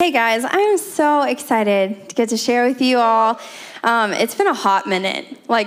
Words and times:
Hey 0.00 0.12
guys, 0.12 0.44
I'm 0.48 0.78
so 0.78 1.22
excited 1.22 2.08
to 2.08 2.14
get 2.14 2.28
to 2.28 2.36
share 2.36 2.68
with 2.68 2.80
you 2.80 2.98
all. 2.98 3.40
Um, 3.82 4.12
it's 4.12 4.36
been 4.36 4.46
a 4.46 4.54
hot 4.54 4.86
minute, 4.86 5.26
like 5.48 5.66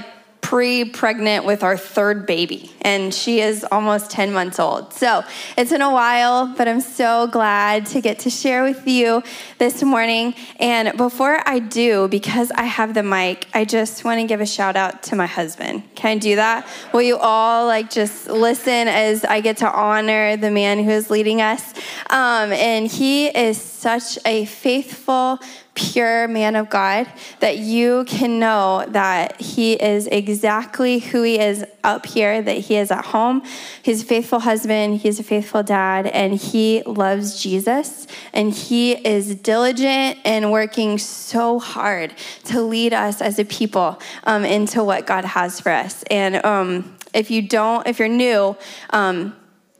pre 0.51 0.83
pregnant 0.83 1.45
with 1.45 1.63
our 1.63 1.77
third 1.77 2.25
baby, 2.25 2.69
and 2.81 3.13
she 3.13 3.39
is 3.39 3.65
almost 3.71 4.11
10 4.11 4.33
months 4.33 4.59
old. 4.59 4.91
So 4.91 5.23
it's 5.57 5.71
been 5.71 5.81
a 5.81 5.93
while, 5.93 6.53
but 6.57 6.67
I'm 6.67 6.81
so 6.81 7.27
glad 7.27 7.85
to 7.85 8.01
get 8.01 8.19
to 8.19 8.29
share 8.29 8.63
with 8.63 8.85
you 8.85 9.23
this 9.59 9.81
morning. 9.81 10.35
And 10.59 10.97
before 10.97 11.39
I 11.47 11.59
do, 11.59 12.09
because 12.09 12.51
I 12.51 12.63
have 12.63 12.93
the 12.93 13.01
mic, 13.01 13.47
I 13.53 13.63
just 13.63 14.03
want 14.03 14.19
to 14.19 14.27
give 14.27 14.41
a 14.41 14.45
shout 14.45 14.75
out 14.75 15.03
to 15.03 15.15
my 15.15 15.25
husband. 15.25 15.83
Can 15.95 16.17
I 16.17 16.19
do 16.19 16.35
that? 16.35 16.67
Will 16.91 17.03
you 17.03 17.15
all 17.15 17.65
like 17.65 17.89
just 17.89 18.27
listen 18.27 18.89
as 18.89 19.23
I 19.23 19.39
get 19.39 19.55
to 19.57 19.71
honor 19.71 20.35
the 20.35 20.51
man 20.51 20.83
who 20.83 20.91
is 20.91 21.09
leading 21.09 21.41
us? 21.41 21.73
Um, 22.09 22.51
and 22.51 22.87
he 22.87 23.27
is 23.27 23.57
such 23.57 24.19
a 24.25 24.43
faithful, 24.43 25.39
pure 25.73 26.27
man 26.27 26.55
of 26.55 26.69
God 26.69 27.07
that 27.39 27.57
you 27.57 28.03
can 28.05 28.39
know 28.39 28.85
that 28.89 29.39
he 29.39 29.73
is 29.73 30.07
exactly 30.07 30.99
who 30.99 31.23
he 31.23 31.39
is 31.39 31.65
up 31.83 32.05
here, 32.05 32.41
that 32.41 32.57
he 32.57 32.75
is 32.75 32.91
at 32.91 33.05
home. 33.05 33.41
He's 33.81 34.03
a 34.03 34.05
faithful 34.05 34.39
husband, 34.39 34.97
he's 34.97 35.19
a 35.19 35.23
faithful 35.23 35.63
dad, 35.63 36.07
and 36.07 36.33
he 36.33 36.83
loves 36.83 37.41
Jesus. 37.41 38.07
And 38.33 38.53
he 38.53 38.93
is 38.93 39.35
diligent 39.35 40.19
and 40.25 40.51
working 40.51 40.97
so 40.97 41.59
hard 41.59 42.13
to 42.45 42.61
lead 42.61 42.93
us 42.93 43.21
as 43.21 43.39
a 43.39 43.45
people 43.45 43.99
um, 44.25 44.43
into 44.43 44.83
what 44.83 45.07
God 45.07 45.25
has 45.25 45.59
for 45.59 45.71
us. 45.71 46.03
And 46.11 46.43
um, 46.45 46.97
if 47.13 47.31
you 47.31 47.41
don't, 47.41 47.87
if 47.87 47.97
you're 47.97 48.07
new, 48.07 48.57
um, 48.89 49.35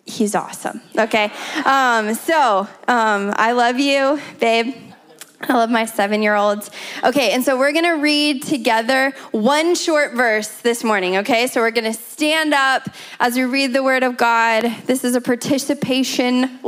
he's 0.06 0.36
awesome. 0.36 0.82
Okay. 0.98 1.32
Um, 1.66 2.14
so 2.14 2.68
um, 2.88 3.34
I 3.36 3.52
love 3.52 3.78
you, 3.80 4.20
babe. 4.40 4.91
I 5.44 5.54
love 5.54 5.70
my 5.70 5.86
seven 5.86 6.22
year 6.22 6.36
olds. 6.36 6.70
Okay, 7.04 7.32
and 7.32 7.44
so 7.44 7.58
we're 7.58 7.74
gonna 7.74 7.98
read 7.98 8.44
together 8.44 9.12
one 9.32 9.74
short 9.76 10.14
verse 10.14 10.48
this 10.62 10.84
morning, 10.84 11.18
okay? 11.18 11.48
So 11.48 11.62
we're 11.62 11.72
gonna 11.72 11.94
stand 11.94 12.54
up 12.54 12.88
as 13.20 13.36
we 13.36 13.44
read 13.44 13.74
the 13.74 13.84
word 13.84 14.04
of 14.04 14.18
God. 14.18 14.64
This 14.86 15.04
is 15.04 15.16
a 15.16 15.22
participation 15.22 16.60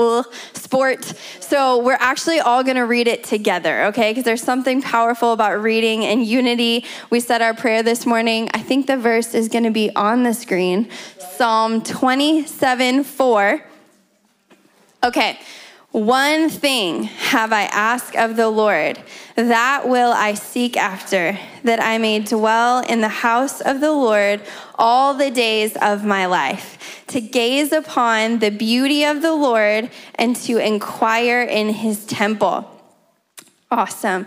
sport. 0.53 1.13
So 1.39 1.83
we're 1.83 1.97
actually 1.99 2.39
all 2.39 2.63
gonna 2.63 2.85
read 2.85 3.07
it 3.07 3.23
together, 3.23 3.85
okay? 3.85 4.11
Because 4.11 4.23
there's 4.23 4.43
something 4.43 4.81
powerful 4.81 5.33
about 5.33 5.61
reading 5.61 6.03
in 6.03 6.21
unity. 6.21 6.85
We 7.11 7.19
said 7.19 7.41
our 7.41 7.53
prayer 7.53 7.83
this 7.83 8.05
morning. 8.05 8.49
I 8.53 8.59
think 8.59 8.87
the 8.87 8.97
verse 8.97 9.35
is 9.35 9.49
gonna 9.49 9.71
be 9.71 9.95
on 9.95 10.23
the 10.23 10.33
screen 10.33 10.89
Psalm 11.19 11.81
27 11.81 13.03
4. 13.03 13.63
Okay. 15.03 15.39
One 15.93 16.49
thing 16.49 17.03
have 17.03 17.53
I 17.53 17.65
asked 17.65 18.15
of 18.15 18.35
the 18.35 18.49
Lord, 18.49 18.99
that 19.35 19.87
will 19.87 20.11
I 20.11 20.33
seek 20.33 20.75
after, 20.75 21.37
that 21.63 21.79
I 21.79 21.99
may 21.99 22.17
dwell 22.17 22.79
in 22.79 23.01
the 23.01 23.07
house 23.07 23.61
of 23.61 23.79
the 23.79 23.91
Lord 23.91 24.41
all 24.73 25.13
the 25.13 25.29
days 25.29 25.77
of 25.79 26.03
my 26.03 26.25
life, 26.25 27.03
to 27.09 27.21
gaze 27.21 27.71
upon 27.71 28.39
the 28.39 28.49
beauty 28.49 29.03
of 29.03 29.21
the 29.21 29.35
Lord 29.35 29.91
and 30.15 30.35
to 30.37 30.57
inquire 30.57 31.43
in 31.43 31.69
his 31.69 32.07
temple. 32.07 32.67
Awesome. 33.69 34.25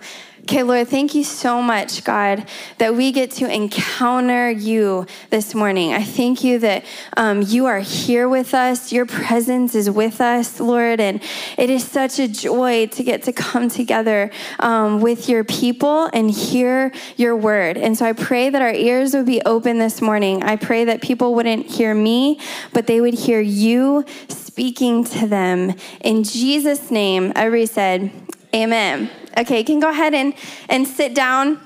Okay, 0.49 0.63
Lord, 0.63 0.87
thank 0.87 1.17
you 1.17 1.25
so 1.25 1.61
much, 1.61 2.05
God, 2.05 2.47
that 2.79 2.95
we 2.95 3.11
get 3.11 3.33
to 3.33 3.53
encounter 3.53 4.49
you 4.49 5.05
this 5.29 5.57
morning. 5.57 5.93
I 5.93 6.05
thank 6.05 6.45
you 6.45 6.61
that 6.61 6.85
um, 7.17 7.43
you 7.43 7.67
are 7.67 7.81
here 7.81 8.29
with 8.29 8.55
us. 8.55 8.93
Your 8.93 9.07
presence 9.07 9.75
is 9.75 9.91
with 9.91 10.21
us, 10.21 10.61
Lord, 10.61 11.01
and 11.01 11.21
it 11.59 11.69
is 11.69 11.83
such 11.83 12.21
a 12.21 12.29
joy 12.29 12.87
to 12.93 13.03
get 13.03 13.25
to 13.25 13.33
come 13.33 13.69
together 13.69 14.31
um, 14.61 15.01
with 15.01 15.29
your 15.29 15.43
people 15.43 16.09
and 16.13 16.31
hear 16.31 16.93
your 17.17 17.35
word. 17.35 17.77
And 17.77 17.99
so 17.99 18.07
I 18.07 18.13
pray 18.13 18.49
that 18.49 18.63
our 18.63 18.73
ears 18.73 19.15
would 19.15 19.27
be 19.27 19.43
open 19.43 19.81
this 19.81 20.01
morning. 20.01 20.45
I 20.45 20.55
pray 20.55 20.85
that 20.85 21.03
people 21.03 21.35
wouldn't 21.35 21.67
hear 21.67 21.93
me, 21.93 22.39
but 22.73 22.87
they 22.87 23.01
would 23.01 23.15
hear 23.15 23.41
you 23.41 24.05
speaking 24.29 25.03
to 25.07 25.27
them. 25.27 25.75
In 26.03 26.23
Jesus' 26.23 26.93
name, 26.93 27.33
everybody 27.35 27.67
said, 27.67 28.13
Amen. 28.55 29.11
Okay, 29.37 29.59
you 29.59 29.65
can 29.65 29.81
go 29.81 29.91
ahead 29.91 30.15
and, 30.15 30.35
and 30.69 30.87
sit 30.87 31.15
down. 31.15 31.61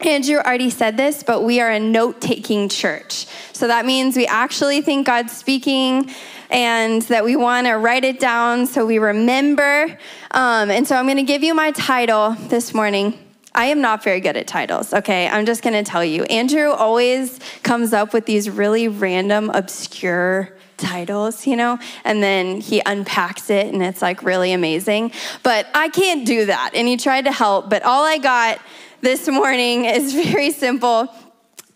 Andrew 0.00 0.36
already 0.36 0.70
said 0.70 0.96
this, 0.96 1.24
but 1.24 1.42
we 1.42 1.60
are 1.60 1.70
a 1.70 1.80
note 1.80 2.20
taking 2.20 2.68
church. 2.68 3.26
So 3.52 3.66
that 3.66 3.84
means 3.84 4.16
we 4.16 4.26
actually 4.26 4.80
think 4.82 5.06
God's 5.06 5.36
speaking 5.36 6.10
and 6.50 7.02
that 7.02 7.24
we 7.24 7.34
want 7.34 7.66
to 7.66 7.72
write 7.72 8.04
it 8.04 8.20
down 8.20 8.66
so 8.66 8.86
we 8.86 8.98
remember. 8.98 9.98
Um, 10.30 10.70
and 10.70 10.86
so 10.86 10.94
I'm 10.94 11.06
going 11.06 11.16
to 11.16 11.24
give 11.24 11.42
you 11.42 11.54
my 11.54 11.72
title 11.72 12.36
this 12.48 12.72
morning. 12.72 13.18
I 13.54 13.66
am 13.66 13.80
not 13.80 14.04
very 14.04 14.20
good 14.20 14.36
at 14.36 14.46
titles, 14.46 14.94
okay? 14.94 15.26
I'm 15.26 15.44
just 15.44 15.62
going 15.62 15.74
to 15.74 15.82
tell 15.82 16.04
you. 16.04 16.22
Andrew 16.24 16.70
always 16.70 17.40
comes 17.64 17.92
up 17.92 18.12
with 18.12 18.24
these 18.24 18.48
really 18.48 18.86
random, 18.86 19.50
obscure 19.50 20.57
titles, 20.78 21.46
you 21.46 21.56
know, 21.56 21.78
and 22.04 22.22
then 22.22 22.60
he 22.60 22.80
unpacks 22.86 23.50
it 23.50 23.66
and 23.66 23.82
it's 23.82 24.00
like 24.00 24.22
really 24.22 24.52
amazing. 24.52 25.12
But 25.42 25.66
I 25.74 25.88
can't 25.88 26.26
do 26.26 26.46
that. 26.46 26.70
And 26.74 26.88
he 26.88 26.96
tried 26.96 27.26
to 27.26 27.32
help, 27.32 27.68
but 27.68 27.82
all 27.82 28.04
I 28.04 28.18
got 28.18 28.60
this 29.00 29.28
morning 29.28 29.84
is 29.96 30.14
very 30.14 30.50
simple 30.50 31.08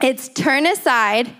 it's 0.02 0.28
turn 0.28 0.66
aside, 0.66 1.30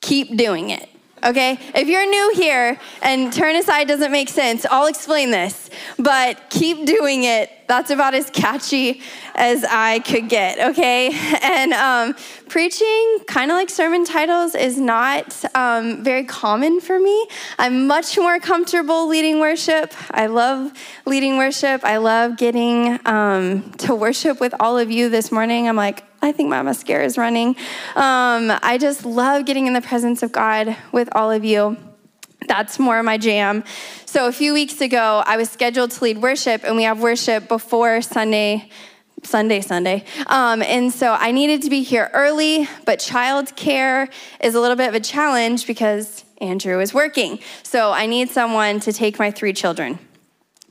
keep 0.00 0.36
doing 0.36 0.70
it. 0.70 0.88
Okay? 1.22 1.58
If 1.74 1.88
you're 1.88 2.08
new 2.08 2.32
here 2.34 2.78
and 3.02 3.32
turn 3.32 3.56
aside 3.56 3.88
doesn't 3.88 4.12
make 4.12 4.28
sense, 4.28 4.64
I'll 4.70 4.86
explain 4.86 5.30
this. 5.30 5.70
But 5.98 6.50
keep 6.50 6.86
doing 6.86 7.24
it. 7.24 7.50
That's 7.66 7.90
about 7.90 8.14
as 8.14 8.30
catchy 8.30 9.02
as 9.34 9.62
I 9.64 9.98
could 10.00 10.28
get, 10.28 10.70
okay? 10.70 11.10
And 11.42 11.72
um, 11.72 12.14
preaching, 12.48 13.18
kind 13.26 13.50
of 13.50 13.56
like 13.56 13.68
sermon 13.70 14.04
titles, 14.04 14.54
is 14.54 14.78
not 14.78 15.44
um, 15.54 16.02
very 16.02 16.24
common 16.24 16.80
for 16.80 16.98
me. 16.98 17.28
I'm 17.58 17.86
much 17.86 18.16
more 18.16 18.38
comfortable 18.38 19.06
leading 19.06 19.38
worship. 19.40 19.92
I 20.10 20.26
love 20.26 20.72
leading 21.04 21.36
worship. 21.36 21.84
I 21.84 21.98
love 21.98 22.36
getting 22.36 22.98
um, 23.06 23.70
to 23.78 23.94
worship 23.94 24.40
with 24.40 24.54
all 24.60 24.78
of 24.78 24.90
you 24.90 25.08
this 25.08 25.30
morning. 25.30 25.68
I'm 25.68 25.76
like, 25.76 26.07
I 26.20 26.32
think 26.32 26.48
my 26.48 26.62
mascara 26.62 27.04
is 27.04 27.16
running. 27.16 27.50
Um, 27.94 28.52
I 28.62 28.78
just 28.80 29.04
love 29.04 29.44
getting 29.44 29.66
in 29.66 29.72
the 29.72 29.80
presence 29.80 30.22
of 30.22 30.32
God 30.32 30.76
with 30.92 31.08
all 31.12 31.30
of 31.30 31.44
you. 31.44 31.76
That's 32.48 32.78
more 32.78 33.02
my 33.02 33.18
jam. 33.18 33.64
So, 34.06 34.26
a 34.26 34.32
few 34.32 34.52
weeks 34.54 34.80
ago, 34.80 35.22
I 35.26 35.36
was 35.36 35.50
scheduled 35.50 35.90
to 35.92 36.04
lead 36.04 36.22
worship, 36.22 36.64
and 36.64 36.76
we 36.76 36.84
have 36.84 37.00
worship 37.00 37.48
before 37.48 38.00
Sunday 38.00 38.70
Sunday, 39.22 39.60
Sunday. 39.60 40.04
Um, 40.26 40.62
and 40.62 40.92
so 40.92 41.12
I 41.12 41.32
needed 41.32 41.62
to 41.62 41.70
be 41.70 41.82
here 41.82 42.10
early, 42.12 42.68
but 42.84 42.98
childcare 42.98 44.10
is 44.40 44.54
a 44.54 44.60
little 44.60 44.76
bit 44.76 44.88
of 44.88 44.94
a 44.94 45.00
challenge 45.00 45.66
because 45.66 46.24
Andrew 46.40 46.80
is 46.80 46.94
working. 46.94 47.40
So 47.62 47.90
I 47.90 48.06
need 48.06 48.30
someone 48.30 48.80
to 48.80 48.92
take 48.92 49.18
my 49.18 49.30
three 49.30 49.52
children. 49.52 49.98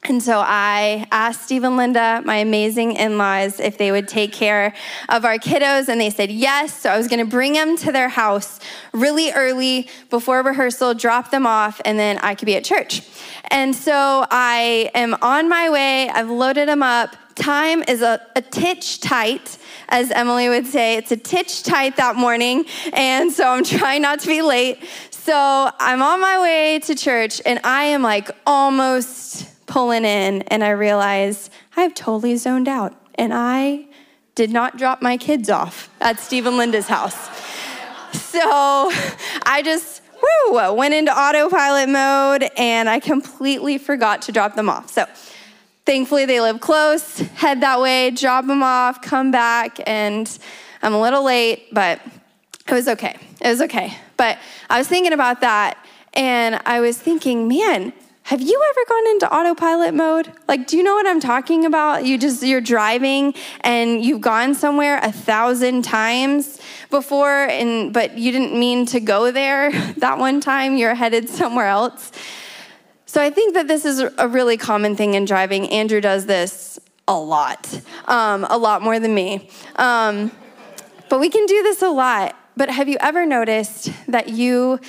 And 0.04 0.22
so 0.22 0.40
I 0.40 1.06
asked 1.12 1.44
Steve 1.44 1.64
and 1.64 1.76
Linda, 1.76 2.22
my 2.24 2.38
amazing 2.38 2.94
in 2.94 3.18
laws, 3.18 3.60
if 3.60 3.78
they 3.78 3.92
would 3.92 4.08
take 4.08 4.32
care 4.32 4.74
of 5.10 5.26
our 5.26 5.38
kiddos, 5.38 5.90
and 5.90 6.00
they 6.00 6.12
said 6.12 6.32
yes. 6.32 6.82
So 6.82 6.90
I 6.90 6.98
was 6.98 7.08
gonna 7.08 7.26
bring 7.26 7.54
them 7.54 7.76
to 7.78 7.92
their 7.92 8.08
house 8.08 8.60
really 8.94 9.32
early 9.32 9.90
before 10.10 10.44
rehearsal, 10.44 10.94
drop 10.94 11.32
them 11.32 11.46
off, 11.46 11.82
and 11.84 12.00
then 12.00 12.20
I 12.20 12.36
could 12.36 12.46
be 12.46 12.56
at 12.56 12.64
church. 12.64 13.02
And 13.50 13.76
so 13.76 14.26
I 14.30 14.92
am 14.94 15.16
on 15.22 15.50
my 15.50 15.70
way, 15.70 16.10
I've 16.10 16.30
loaded 16.30 16.70
them 16.70 16.84
up. 16.84 17.16
Time 17.36 17.84
is 17.88 18.02
a, 18.02 18.22
a 18.36 18.42
titch 18.42 19.00
tight, 19.02 19.58
as 19.90 20.12
Emily 20.12 20.48
would 20.48 20.68
say. 20.68 20.96
It's 20.96 21.12
a 21.12 21.18
titch 21.18 21.64
tight 21.64 21.98
that 21.98 22.16
morning, 22.16 22.66
and 22.94 23.32
so 23.32 23.48
I'm 23.50 23.64
trying 23.64 24.04
not 24.04 24.20
to 24.22 24.28
be 24.28 24.42
late. 24.42 24.80
So 25.10 25.70
I'm 25.80 26.02
on 26.02 26.22
my 26.22 26.40
way 26.40 26.80
to 26.80 26.96
church, 26.96 27.42
and 27.46 27.60
I 27.64 27.86
am 27.86 28.04
like 28.04 28.30
almost 28.46 29.57
pulling 29.68 30.06
in 30.06 30.42
and 30.44 30.64
I 30.64 30.72
realized 30.72 31.52
I've 31.76 31.94
totally 31.94 32.36
zoned 32.38 32.68
out 32.68 32.96
and 33.16 33.34
I 33.34 33.86
did 34.34 34.52
not 34.52 34.78
drop 34.78 35.02
my 35.02 35.18
kids 35.18 35.50
off 35.50 35.90
at 36.02 36.20
Steve 36.20 36.46
and 36.46 36.58
Linda's 36.58 36.88
house. 36.88 37.30
So 38.14 38.40
I 38.42 39.62
just 39.64 40.02
woo, 40.22 40.74
went 40.74 40.94
into 40.94 41.12
autopilot 41.12 41.90
mode 41.90 42.50
and 42.58 42.90
I 42.90 43.00
completely 43.00 43.78
forgot 43.78 44.24
to 44.24 44.32
drop 44.32 44.56
them 44.56 44.70
off. 44.70 44.90
So 44.90 45.06
thankfully 45.86 46.26
they 46.26 46.42
live 46.42 46.60
close, 46.60 47.20
head 47.20 47.62
that 47.62 47.80
way, 47.80 48.12
drop 48.12 48.46
them 48.46 48.64
off, 48.64 49.02
come 49.02 49.32
back, 49.32 49.80
and 49.86 50.38
I'm 50.82 50.94
a 50.94 51.02
little 51.02 51.24
late, 51.24 51.74
but 51.74 52.00
it 52.68 52.74
was 52.74 52.88
okay. 52.88 53.18
It 53.42 53.48
was 53.48 53.62
okay. 53.62 53.96
But 54.18 54.38
I 54.70 54.78
was 54.78 54.88
thinking 54.88 55.14
about 55.14 55.42
that 55.42 55.78
and 56.14 56.60
I 56.66 56.80
was 56.80 56.98
thinking, 56.98 57.48
man, 57.48 57.94
have 58.28 58.42
you 58.42 58.62
ever 58.72 58.82
gone 58.90 59.08
into 59.08 59.34
autopilot 59.34 59.94
mode? 59.94 60.34
Like, 60.50 60.68
do 60.68 60.76
you 60.76 60.84
know 60.84 60.96
what 60.96 61.08
I'm 61.08 61.22
talking 61.22 61.64
about? 61.64 62.04
You 62.04 62.18
just, 62.18 62.44
you're 62.44 62.60
driving 62.60 63.34
and 63.62 64.04
you've 64.04 64.20
gone 64.20 64.54
somewhere 64.54 65.00
a 65.02 65.14
thousand 65.14 65.84
times 65.84 66.60
before, 66.90 67.46
and, 67.46 67.94
but 67.94 68.18
you 68.18 68.34
didn't 68.34 68.60
mean 68.60 68.86
to 68.88 69.00
go 69.00 69.32
there 69.32 69.72
that 70.00 70.18
one 70.18 70.42
time, 70.42 70.76
you're 70.76 70.94
headed 70.94 71.30
somewhere 71.30 71.68
else. 71.68 72.12
So 73.06 73.22
I 73.22 73.30
think 73.30 73.54
that 73.54 73.70
this 73.70 73.86
is 73.86 74.04
a 74.18 74.28
really 74.28 74.58
common 74.58 74.98
thing 74.98 75.14
in 75.14 75.24
driving. 75.24 75.70
Andrew 75.70 76.02
does 76.02 76.26
this 76.26 76.82
a 77.08 77.18
lot, 77.18 77.80
um, 78.10 78.46
a 78.50 78.58
lot 78.58 78.82
more 78.82 79.00
than 79.00 79.16
me. 79.16 79.50
Um, 79.78 80.34
but 81.08 81.22
we 81.22 81.30
can 81.30 81.46
do 81.46 81.64
this 81.64 81.82
a 81.82 81.90
lot. 81.90 82.36
But 82.58 82.72
have 82.72 82.90
you 82.90 82.98
ever 83.00 83.26
noticed 83.26 83.90
that 84.10 84.28
you 84.28 84.82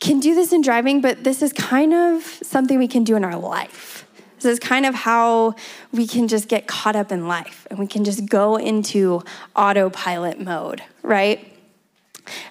can 0.00 0.20
do 0.20 0.34
this 0.34 0.52
in 0.52 0.60
driving, 0.60 1.00
but 1.00 1.24
this 1.24 1.42
is 1.42 1.52
kind 1.52 1.94
of 1.94 2.22
something 2.22 2.78
we 2.78 2.88
can 2.88 3.04
do 3.04 3.16
in 3.16 3.24
our 3.24 3.36
life? 3.36 4.06
This 4.36 4.44
is 4.44 4.58
kind 4.58 4.84
of 4.84 4.94
how 4.94 5.54
we 5.92 6.06
can 6.06 6.28
just 6.28 6.48
get 6.48 6.66
caught 6.66 6.94
up 6.94 7.10
in 7.10 7.26
life 7.26 7.66
and 7.70 7.78
we 7.78 7.86
can 7.86 8.04
just 8.04 8.26
go 8.26 8.56
into 8.56 9.22
autopilot 9.54 10.38
mode, 10.40 10.82
right? 11.02 11.52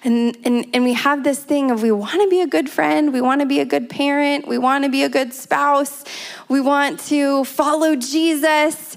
And, 0.02 0.36
and, 0.44 0.66
and 0.74 0.84
we 0.84 0.94
have 0.94 1.22
this 1.22 1.42
thing 1.42 1.70
of 1.70 1.82
we 1.82 1.92
want 1.92 2.20
to 2.22 2.28
be 2.28 2.40
a 2.40 2.46
good 2.46 2.68
friend, 2.68 3.12
we 3.12 3.20
want 3.20 3.40
to 3.40 3.46
be 3.46 3.60
a 3.60 3.64
good 3.64 3.88
parent, 3.88 4.48
we 4.48 4.58
want 4.58 4.84
to 4.84 4.90
be 4.90 5.04
a 5.04 5.08
good 5.08 5.32
spouse, 5.32 6.04
we 6.48 6.60
want 6.60 6.98
to 7.00 7.44
follow 7.44 7.94
Jesus. 7.94 8.96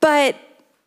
But 0.00 0.36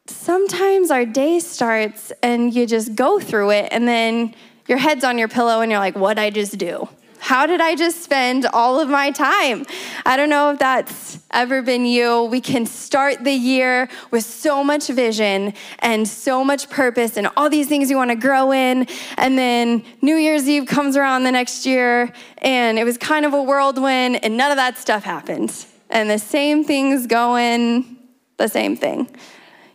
sometimes 0.08 0.92
our 0.92 1.06
day 1.06 1.40
starts 1.40 2.12
and 2.22 2.54
you 2.54 2.66
just 2.66 2.96
go 2.96 3.20
through 3.20 3.52
it, 3.52 3.70
and 3.72 3.88
then 3.88 4.36
your 4.68 4.78
head's 4.78 5.04
on 5.04 5.18
your 5.18 5.28
pillow 5.28 5.62
and 5.62 5.72
you're 5.72 5.80
like, 5.80 5.96
what'd 5.96 6.20
I 6.20 6.30
just 6.30 6.58
do? 6.58 6.88
How 7.26 7.48
did 7.48 7.60
I 7.60 7.74
just 7.74 8.04
spend 8.04 8.46
all 8.46 8.80
of 8.80 8.88
my 8.88 9.10
time? 9.10 9.66
I 10.06 10.16
don't 10.16 10.30
know 10.30 10.52
if 10.52 10.60
that's 10.60 11.18
ever 11.32 11.64
been 11.64 11.84
you. 11.84 12.26
We 12.26 12.40
can 12.40 12.68
start 12.68 13.24
the 13.24 13.32
year 13.32 13.90
with 14.12 14.24
so 14.24 14.64
much 14.64 14.90
vision 14.90 15.56
and 15.80 16.08
so 16.08 16.44
much 16.44 16.70
purpose 16.70 17.18
and 17.18 17.28
all 17.36 17.50
these 17.50 17.68
things 17.68 17.90
you 17.90 17.98
want 17.98 18.12
to 18.12 18.16
grow 18.16 18.52
in. 18.52 18.88
And 19.18 19.40
then 19.40 19.84
New 20.04 20.18
Year's 20.18 20.48
Eve 20.48 20.68
comes 20.68 20.96
around 20.96 21.24
the 21.24 21.32
next 21.32 21.66
year 21.66 22.14
and 22.40 22.78
it 22.78 22.84
was 22.84 22.96
kind 22.98 23.26
of 23.26 23.34
a 23.34 23.42
whirlwind 23.42 24.24
and 24.24 24.38
none 24.38 24.52
of 24.52 24.58
that 24.58 24.78
stuff 24.78 25.04
happened. 25.04 25.66
And 25.90 26.10
the 26.10 26.20
same 26.20 26.64
thing's 26.64 27.08
going 27.08 27.98
the 28.38 28.48
same 28.48 28.76
thing, 28.76 29.10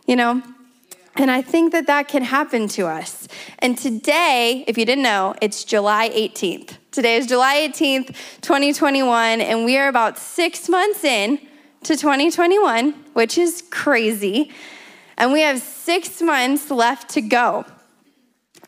you 0.07 0.15
know? 0.15 0.41
And 1.15 1.29
I 1.29 1.41
think 1.41 1.73
that 1.73 1.87
that 1.87 2.07
can 2.07 2.23
happen 2.23 2.67
to 2.69 2.87
us. 2.87 3.27
And 3.59 3.77
today, 3.77 4.63
if 4.67 4.77
you 4.77 4.85
didn't 4.85 5.03
know, 5.03 5.35
it's 5.41 5.63
July 5.63 6.09
18th. 6.09 6.77
Today 6.91 7.17
is 7.17 7.27
July 7.27 7.67
18th, 7.69 8.15
2021, 8.41 9.41
and 9.41 9.65
we 9.65 9.77
are 9.77 9.87
about 9.87 10.17
six 10.17 10.69
months 10.69 11.03
in 11.03 11.37
to 11.83 11.97
2021, 11.97 12.91
which 13.13 13.37
is 13.37 13.63
crazy. 13.71 14.51
And 15.17 15.33
we 15.33 15.41
have 15.41 15.59
six 15.59 16.21
months 16.21 16.71
left 16.71 17.09
to 17.11 17.21
go. 17.21 17.65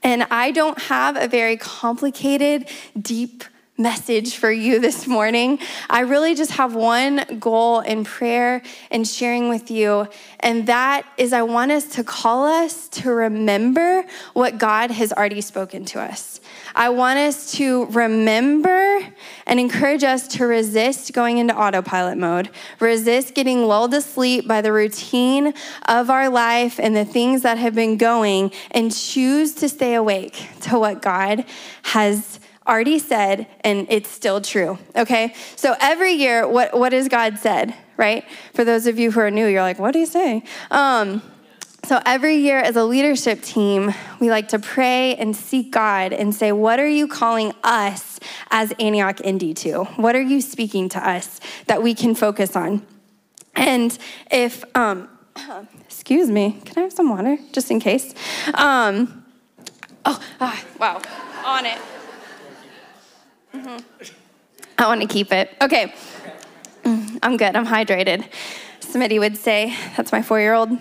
And 0.04 0.24
I 0.30 0.52
don't 0.52 0.80
have 0.84 1.16
a 1.16 1.28
very 1.28 1.56
complicated, 1.56 2.68
deep 3.00 3.46
message 3.78 4.36
for 4.36 4.52
you 4.52 4.80
this 4.80 5.08
morning. 5.08 5.58
I 5.90 6.02
really 6.02 6.36
just 6.36 6.52
have 6.52 6.76
one 6.76 7.24
goal 7.40 7.80
in 7.80 8.04
prayer 8.04 8.62
and 8.92 9.08
sharing 9.08 9.50
with 9.50 9.72
you, 9.72 10.08
and 10.42 10.68
that 10.68 11.08
is 11.18 11.34
I 11.34 11.42
want 11.42 11.72
us 11.72 11.88
to 11.96 12.04
call 12.04 12.46
us 12.46 12.88
to 12.90 13.10
remember 13.10 14.06
what 14.34 14.60
God 14.60 14.92
has 14.92 15.12
already 15.12 15.42
spoken 15.42 15.86
to 15.86 16.00
us. 16.00 16.40
I 16.76 16.90
want 16.90 17.18
us 17.18 17.54
to 17.54 17.86
remember 17.86 19.00
and 19.48 19.60
encourage 19.60 20.04
us 20.04 20.28
to 20.30 20.46
resist 20.46 21.12
going 21.14 21.40
into 21.40 21.56
autopilot 21.56 22.20
mode, 22.20 22.52
resist 22.80 23.34
getting 23.34 23.66
lulled 23.66 23.96
asleep 23.96 24.48
by 24.48 24.62
the 24.62 24.72
routine 24.72 25.54
of 25.88 26.12
our 26.12 26.30
life 26.30 26.80
and 26.80 26.96
the 26.96 27.06
things 27.06 27.42
that 27.42 27.58
have 27.58 27.74
been 27.74 27.98
going, 27.98 28.52
and 28.70 28.94
choose 28.94 29.56
to 29.56 29.68
stay 29.68 29.96
awake 29.96 30.48
to 30.62 30.78
what 30.78 31.02
God 31.02 31.46
has 31.82 32.40
already 32.68 33.00
said, 33.00 33.48
and 33.62 33.88
it's 33.90 34.10
still 34.10 34.42
true, 34.42 34.78
okay? 34.96 35.34
So 35.56 35.76
every 35.82 36.14
year, 36.14 36.48
what, 36.48 36.78
what 36.78 36.94
has 36.94 37.08
God 37.08 37.38
said, 37.38 37.74
right? 37.98 38.26
For 38.54 38.64
those 38.64 38.88
of 38.88 38.98
you 38.98 39.12
who 39.12 39.20
are 39.20 39.32
new, 39.32 39.48
you're 39.48 39.62
like, 39.62 39.80
what 39.80 39.92
do 39.92 40.00
you 40.00 40.06
say? 40.06 40.44
Um, 40.72 41.22
so 41.86 42.00
every 42.06 42.38
year 42.38 42.60
as 42.60 42.78
a 42.78 42.86
leadership 42.86 43.42
team, 43.42 43.94
we 44.22 44.30
like 44.30 44.48
to 44.50 44.60
pray 44.60 45.16
and 45.16 45.36
seek 45.36 45.72
God 45.72 46.14
and 46.14 46.34
say, 46.34 46.54
what 46.54 46.80
are 46.80 46.88
you 46.88 47.10
calling 47.10 47.52
us 47.62 48.22
as 48.52 48.72
Antioch 48.80 49.20
Indy 49.22 49.54
to? 49.56 49.84
What 49.98 50.16
are 50.16 50.22
you 50.22 50.40
speaking 50.40 50.88
to 50.90 51.10
us 51.10 51.42
that 51.68 51.84
we 51.84 51.94
can 51.94 52.16
focus 52.16 52.56
on? 52.56 52.86
And 53.56 53.98
if, 54.32 54.64
um, 54.76 55.10
excuse 55.82 56.30
me, 56.30 56.62
can 56.64 56.78
I 56.78 56.82
have 56.84 56.94
some 56.94 57.10
water 57.10 57.38
just 57.52 57.70
in 57.70 57.82
case? 57.82 58.14
Um, 58.54 59.26
oh, 60.06 60.24
ah, 60.40 60.64
wow, 60.80 61.02
on 61.46 61.66
it. 61.66 61.80
Mm-hmm. 63.64 64.14
I 64.78 64.88
want 64.88 65.02
to 65.02 65.08
keep 65.08 65.32
it. 65.32 65.56
Okay. 65.62 65.94
Mm, 66.84 67.20
I'm 67.24 67.38
good. 67.38 67.56
I'm 67.56 67.66
hydrated. 67.66 68.30
Smitty 68.82 69.20
would 69.20 69.38
say, 69.38 69.76
that's 69.96 70.12
my 70.12 70.22
four 70.22 70.40
year 70.40 70.54
old. 70.54 70.78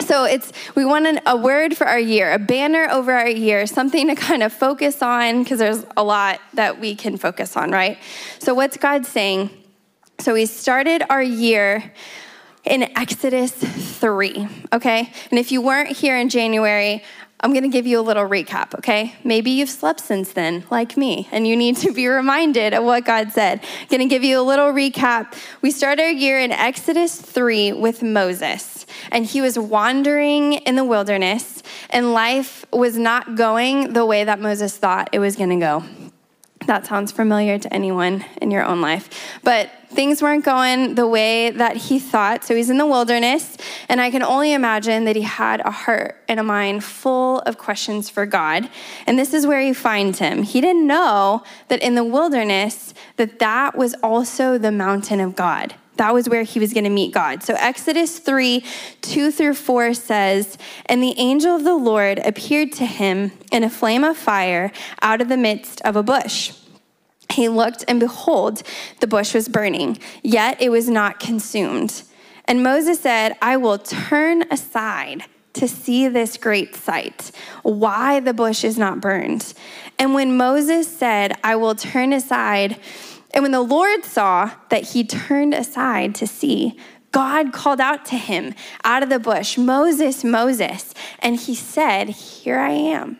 So 0.00 0.24
it's 0.24 0.52
we 0.74 0.84
want 0.84 1.06
an, 1.06 1.20
a 1.26 1.36
word 1.36 1.76
for 1.76 1.86
our 1.86 1.98
year, 1.98 2.32
a 2.32 2.38
banner 2.38 2.88
over 2.90 3.12
our 3.12 3.28
year, 3.28 3.66
something 3.66 4.08
to 4.08 4.14
kind 4.14 4.42
of 4.42 4.52
focus 4.52 5.02
on 5.02 5.42
because 5.42 5.58
there's 5.58 5.84
a 5.96 6.04
lot 6.04 6.40
that 6.52 6.78
we 6.78 6.94
can 6.94 7.16
focus 7.16 7.56
on, 7.56 7.70
right? 7.70 7.98
So 8.38 8.54
what's 8.54 8.76
God 8.76 9.06
saying? 9.06 9.50
So 10.20 10.34
we 10.34 10.46
started 10.46 11.02
our 11.08 11.22
year 11.22 11.92
in 12.64 12.82
Exodus 12.96 13.52
3, 13.52 14.48
okay? 14.72 15.12
And 15.30 15.38
if 15.38 15.50
you 15.50 15.60
weren't 15.60 15.96
here 15.96 16.16
in 16.16 16.28
January, 16.28 17.02
I'm 17.44 17.52
going 17.52 17.64
to 17.64 17.68
give 17.68 17.86
you 17.86 18.00
a 18.00 18.02
little 18.02 18.26
recap, 18.26 18.74
okay? 18.78 19.14
Maybe 19.22 19.50
you've 19.50 19.68
slept 19.68 20.00
since 20.00 20.32
then, 20.32 20.64
like 20.70 20.96
me, 20.96 21.28
and 21.30 21.46
you 21.46 21.56
need 21.56 21.76
to 21.76 21.92
be 21.92 22.06
reminded 22.08 22.72
of 22.72 22.84
what 22.84 23.04
God 23.04 23.32
said. 23.32 23.60
I'm 23.82 23.88
going 23.88 24.00
to 24.00 24.06
give 24.06 24.24
you 24.24 24.40
a 24.40 24.42
little 24.42 24.72
recap. 24.72 25.36
We 25.60 25.70
start 25.70 26.00
our 26.00 26.08
year 26.08 26.40
in 26.40 26.52
Exodus 26.52 27.20
3 27.20 27.74
with 27.74 28.02
Moses, 28.02 28.86
and 29.12 29.26
he 29.26 29.42
was 29.42 29.58
wandering 29.58 30.54
in 30.54 30.76
the 30.76 30.84
wilderness, 30.84 31.62
and 31.90 32.14
life 32.14 32.64
was 32.72 32.96
not 32.96 33.34
going 33.34 33.92
the 33.92 34.06
way 34.06 34.24
that 34.24 34.40
Moses 34.40 34.74
thought 34.78 35.10
it 35.12 35.18
was 35.18 35.36
going 35.36 35.50
to 35.50 35.56
go. 35.56 36.03
That 36.66 36.86
sounds 36.86 37.12
familiar 37.12 37.58
to 37.58 37.72
anyone 37.72 38.24
in 38.40 38.50
your 38.50 38.64
own 38.64 38.80
life. 38.80 39.08
But 39.42 39.70
things 39.88 40.20
weren't 40.20 40.44
going 40.44 40.94
the 40.94 41.06
way 41.06 41.50
that 41.50 41.76
he 41.76 41.98
thought. 41.98 42.44
So 42.44 42.54
he's 42.54 42.70
in 42.70 42.78
the 42.78 42.86
wilderness, 42.86 43.56
and 43.88 44.00
I 44.00 44.10
can 44.10 44.22
only 44.22 44.52
imagine 44.52 45.04
that 45.04 45.16
he 45.16 45.22
had 45.22 45.60
a 45.60 45.70
heart 45.70 46.16
and 46.28 46.40
a 46.40 46.42
mind 46.42 46.82
full 46.82 47.40
of 47.40 47.58
questions 47.58 48.10
for 48.10 48.26
God. 48.26 48.68
And 49.06 49.18
this 49.18 49.32
is 49.32 49.46
where 49.46 49.60
he 49.60 49.72
finds 49.72 50.18
him. 50.18 50.42
He 50.42 50.60
didn't 50.60 50.86
know 50.86 51.42
that 51.68 51.82
in 51.82 51.94
the 51.94 52.04
wilderness 52.04 52.94
that 53.16 53.38
that 53.38 53.76
was 53.76 53.94
also 54.02 54.58
the 54.58 54.72
mountain 54.72 55.20
of 55.20 55.36
God. 55.36 55.74
That 55.96 56.12
was 56.12 56.28
where 56.28 56.42
he 56.42 56.58
was 56.58 56.72
going 56.72 56.84
to 56.84 56.90
meet 56.90 57.12
God. 57.12 57.42
So 57.42 57.54
Exodus 57.54 58.18
3 58.18 58.64
2 59.02 59.30
through 59.30 59.54
4 59.54 59.94
says, 59.94 60.58
And 60.86 61.02
the 61.02 61.14
angel 61.18 61.54
of 61.54 61.64
the 61.64 61.74
Lord 61.74 62.18
appeared 62.18 62.72
to 62.72 62.86
him 62.86 63.32
in 63.52 63.62
a 63.62 63.70
flame 63.70 64.04
of 64.04 64.16
fire 64.16 64.72
out 65.02 65.20
of 65.20 65.28
the 65.28 65.36
midst 65.36 65.80
of 65.82 65.96
a 65.96 66.02
bush. 66.02 66.52
He 67.32 67.48
looked, 67.48 67.84
and 67.88 67.98
behold, 67.98 68.62
the 69.00 69.06
bush 69.06 69.34
was 69.34 69.48
burning, 69.48 69.98
yet 70.22 70.60
it 70.60 70.70
was 70.70 70.88
not 70.88 71.20
consumed. 71.20 72.02
And 72.44 72.62
Moses 72.62 73.00
said, 73.00 73.36
I 73.40 73.56
will 73.56 73.78
turn 73.78 74.42
aside 74.50 75.24
to 75.54 75.68
see 75.68 76.08
this 76.08 76.36
great 76.36 76.74
sight, 76.74 77.30
why 77.62 78.20
the 78.20 78.34
bush 78.34 78.64
is 78.64 78.76
not 78.76 79.00
burned. 79.00 79.54
And 79.98 80.12
when 80.12 80.36
Moses 80.36 80.88
said, 80.88 81.32
I 81.42 81.56
will 81.56 81.74
turn 81.74 82.12
aside, 82.12 82.78
and 83.34 83.42
when 83.42 83.50
the 83.50 83.60
Lord 83.60 84.04
saw 84.04 84.52
that 84.70 84.84
he 84.90 85.04
turned 85.04 85.54
aside 85.54 86.14
to 86.16 86.26
see, 86.26 86.78
God 87.10 87.52
called 87.52 87.80
out 87.80 88.04
to 88.06 88.16
him 88.16 88.54
out 88.84 89.02
of 89.02 89.08
the 89.08 89.18
bush, 89.18 89.58
Moses, 89.58 90.22
Moses. 90.22 90.94
And 91.18 91.36
he 91.36 91.54
said, 91.54 92.08
Here 92.08 92.58
I 92.58 92.70
am. 92.70 93.18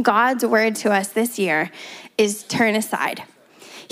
God's 0.00 0.44
word 0.44 0.76
to 0.76 0.92
us 0.92 1.08
this 1.08 1.38
year 1.38 1.70
is 2.18 2.42
turn 2.44 2.74
aside. 2.74 3.24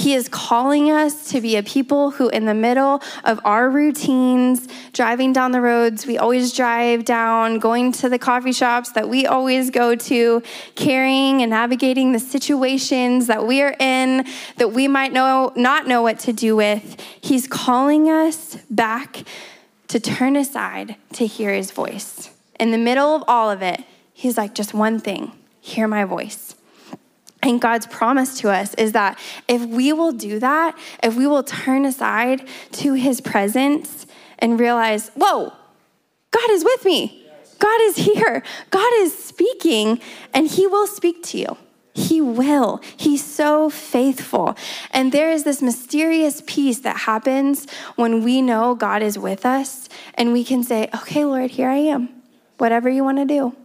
He 0.00 0.14
is 0.14 0.30
calling 0.30 0.90
us 0.90 1.28
to 1.28 1.42
be 1.42 1.56
a 1.56 1.62
people 1.62 2.10
who, 2.10 2.30
in 2.30 2.46
the 2.46 2.54
middle 2.54 3.02
of 3.22 3.38
our 3.44 3.68
routines, 3.68 4.66
driving 4.94 5.34
down 5.34 5.52
the 5.52 5.60
roads 5.60 6.06
we 6.06 6.16
always 6.16 6.54
drive 6.54 7.04
down, 7.04 7.58
going 7.58 7.92
to 7.92 8.08
the 8.08 8.18
coffee 8.18 8.52
shops 8.52 8.92
that 8.92 9.10
we 9.10 9.26
always 9.26 9.68
go 9.68 9.94
to, 9.94 10.42
carrying 10.74 11.42
and 11.42 11.50
navigating 11.50 12.12
the 12.12 12.18
situations 12.18 13.26
that 13.26 13.46
we 13.46 13.60
are 13.60 13.76
in 13.78 14.24
that 14.56 14.72
we 14.72 14.88
might 14.88 15.12
know 15.12 15.52
not 15.54 15.86
know 15.86 16.00
what 16.00 16.18
to 16.20 16.32
do 16.32 16.56
with, 16.56 16.98
He's 17.20 17.46
calling 17.46 18.08
us 18.08 18.56
back 18.70 19.24
to 19.88 20.00
turn 20.00 20.34
aside 20.34 20.96
to 21.12 21.26
hear 21.26 21.52
His 21.52 21.72
voice. 21.72 22.30
In 22.58 22.70
the 22.70 22.78
middle 22.78 23.14
of 23.14 23.22
all 23.28 23.50
of 23.50 23.60
it, 23.60 23.84
He's 24.14 24.38
like, 24.38 24.54
just 24.54 24.72
one 24.72 24.98
thing 24.98 25.32
hear 25.60 25.86
my 25.86 26.04
voice. 26.04 26.54
And 27.42 27.60
God's 27.60 27.86
promise 27.86 28.38
to 28.40 28.50
us 28.50 28.74
is 28.74 28.92
that 28.92 29.18
if 29.48 29.64
we 29.64 29.92
will 29.92 30.12
do 30.12 30.38
that, 30.38 30.78
if 31.02 31.16
we 31.16 31.26
will 31.26 31.42
turn 31.42 31.84
aside 31.86 32.46
to 32.72 32.92
his 32.92 33.20
presence 33.20 34.06
and 34.38 34.60
realize, 34.60 35.10
whoa, 35.16 35.52
God 36.30 36.50
is 36.50 36.64
with 36.64 36.84
me. 36.84 37.26
God 37.58 37.80
is 37.82 37.96
here. 37.96 38.42
God 38.70 38.92
is 38.96 39.16
speaking, 39.22 40.00
and 40.32 40.48
he 40.48 40.66
will 40.66 40.86
speak 40.86 41.22
to 41.24 41.38
you. 41.38 41.56
He 41.94 42.20
will. 42.20 42.80
He's 42.96 43.24
so 43.24 43.68
faithful. 43.68 44.56
And 44.92 45.12
there 45.12 45.30
is 45.30 45.44
this 45.44 45.60
mysterious 45.60 46.42
peace 46.46 46.78
that 46.80 46.98
happens 46.98 47.66
when 47.96 48.22
we 48.22 48.40
know 48.42 48.74
God 48.74 49.02
is 49.02 49.18
with 49.18 49.44
us 49.44 49.88
and 50.14 50.32
we 50.32 50.44
can 50.44 50.62
say, 50.62 50.88
okay, 50.94 51.24
Lord, 51.24 51.50
here 51.50 51.68
I 51.68 51.76
am. 51.76 52.08
Whatever 52.58 52.88
you 52.88 53.02
want 53.02 53.18
to 53.18 53.24
do. 53.24 53.56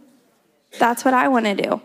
That's 0.78 1.04
what 1.04 1.14
I 1.14 1.28
want 1.28 1.46
to 1.46 1.54
do. 1.54 1.80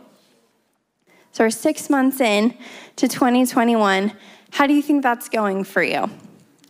So 1.31 1.45
we're 1.45 1.49
six 1.49 1.89
months 1.89 2.19
in 2.19 2.57
to 2.97 3.07
2021. 3.07 4.11
How 4.51 4.67
do 4.67 4.73
you 4.73 4.81
think 4.81 5.01
that's 5.01 5.29
going 5.29 5.63
for 5.63 5.81
you? 5.81 6.09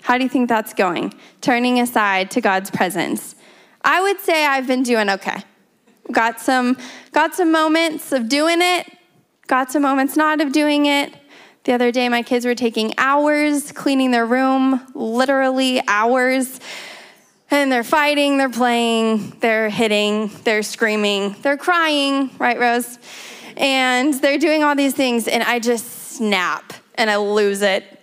How 0.02 0.18
do 0.18 0.24
you 0.24 0.30
think 0.30 0.50
that's 0.50 0.74
going? 0.74 1.14
Turning 1.42 1.80
aside 1.80 2.30
to 2.32 2.42
God's 2.42 2.70
presence. 2.70 3.36
I 3.84 4.02
would 4.02 4.20
say 4.20 4.46
I've 4.46 4.68
been 4.68 4.84
doing 4.84 5.10
okay. 5.10 5.44
Got 6.12 6.40
some, 6.40 6.78
got 7.12 7.34
some 7.34 7.52
moments 7.52 8.12
of 8.12 8.30
doing 8.30 8.62
it, 8.62 8.92
got 9.48 9.72
some 9.72 9.82
moments 9.82 10.16
not 10.16 10.42
of 10.42 10.52
doing 10.52 10.86
it. 10.86 11.14
The 11.64 11.74
other 11.74 11.92
day, 11.92 12.10
my 12.10 12.24
kids 12.24 12.46
were 12.46 12.56
taking 12.56 12.94
hours 12.98 13.72
cleaning 13.72 14.12
their 14.12 14.26
room, 14.26 14.82
literally 14.96 15.82
hours. 15.88 16.60
And 17.52 17.72
they're 17.72 17.84
fighting, 17.84 18.38
they're 18.38 18.50
playing, 18.50 19.38
they're 19.42 19.70
hitting, 19.70 20.32
they're 20.44 20.64
screaming, 20.64 21.36
they're 21.42 21.58
crying, 21.58 22.32
right, 22.40 22.60
Rose? 22.60 22.98
And 23.62 24.14
they're 24.16 24.40
doing 24.40 24.64
all 24.64 24.76
these 24.76 24.96
things, 24.96 25.28
and 25.28 25.44
I 25.44 25.60
just 25.60 26.16
snap 26.16 26.74
and 26.96 27.10
I 27.10 27.18
lose 27.18 27.62
it. 27.62 28.00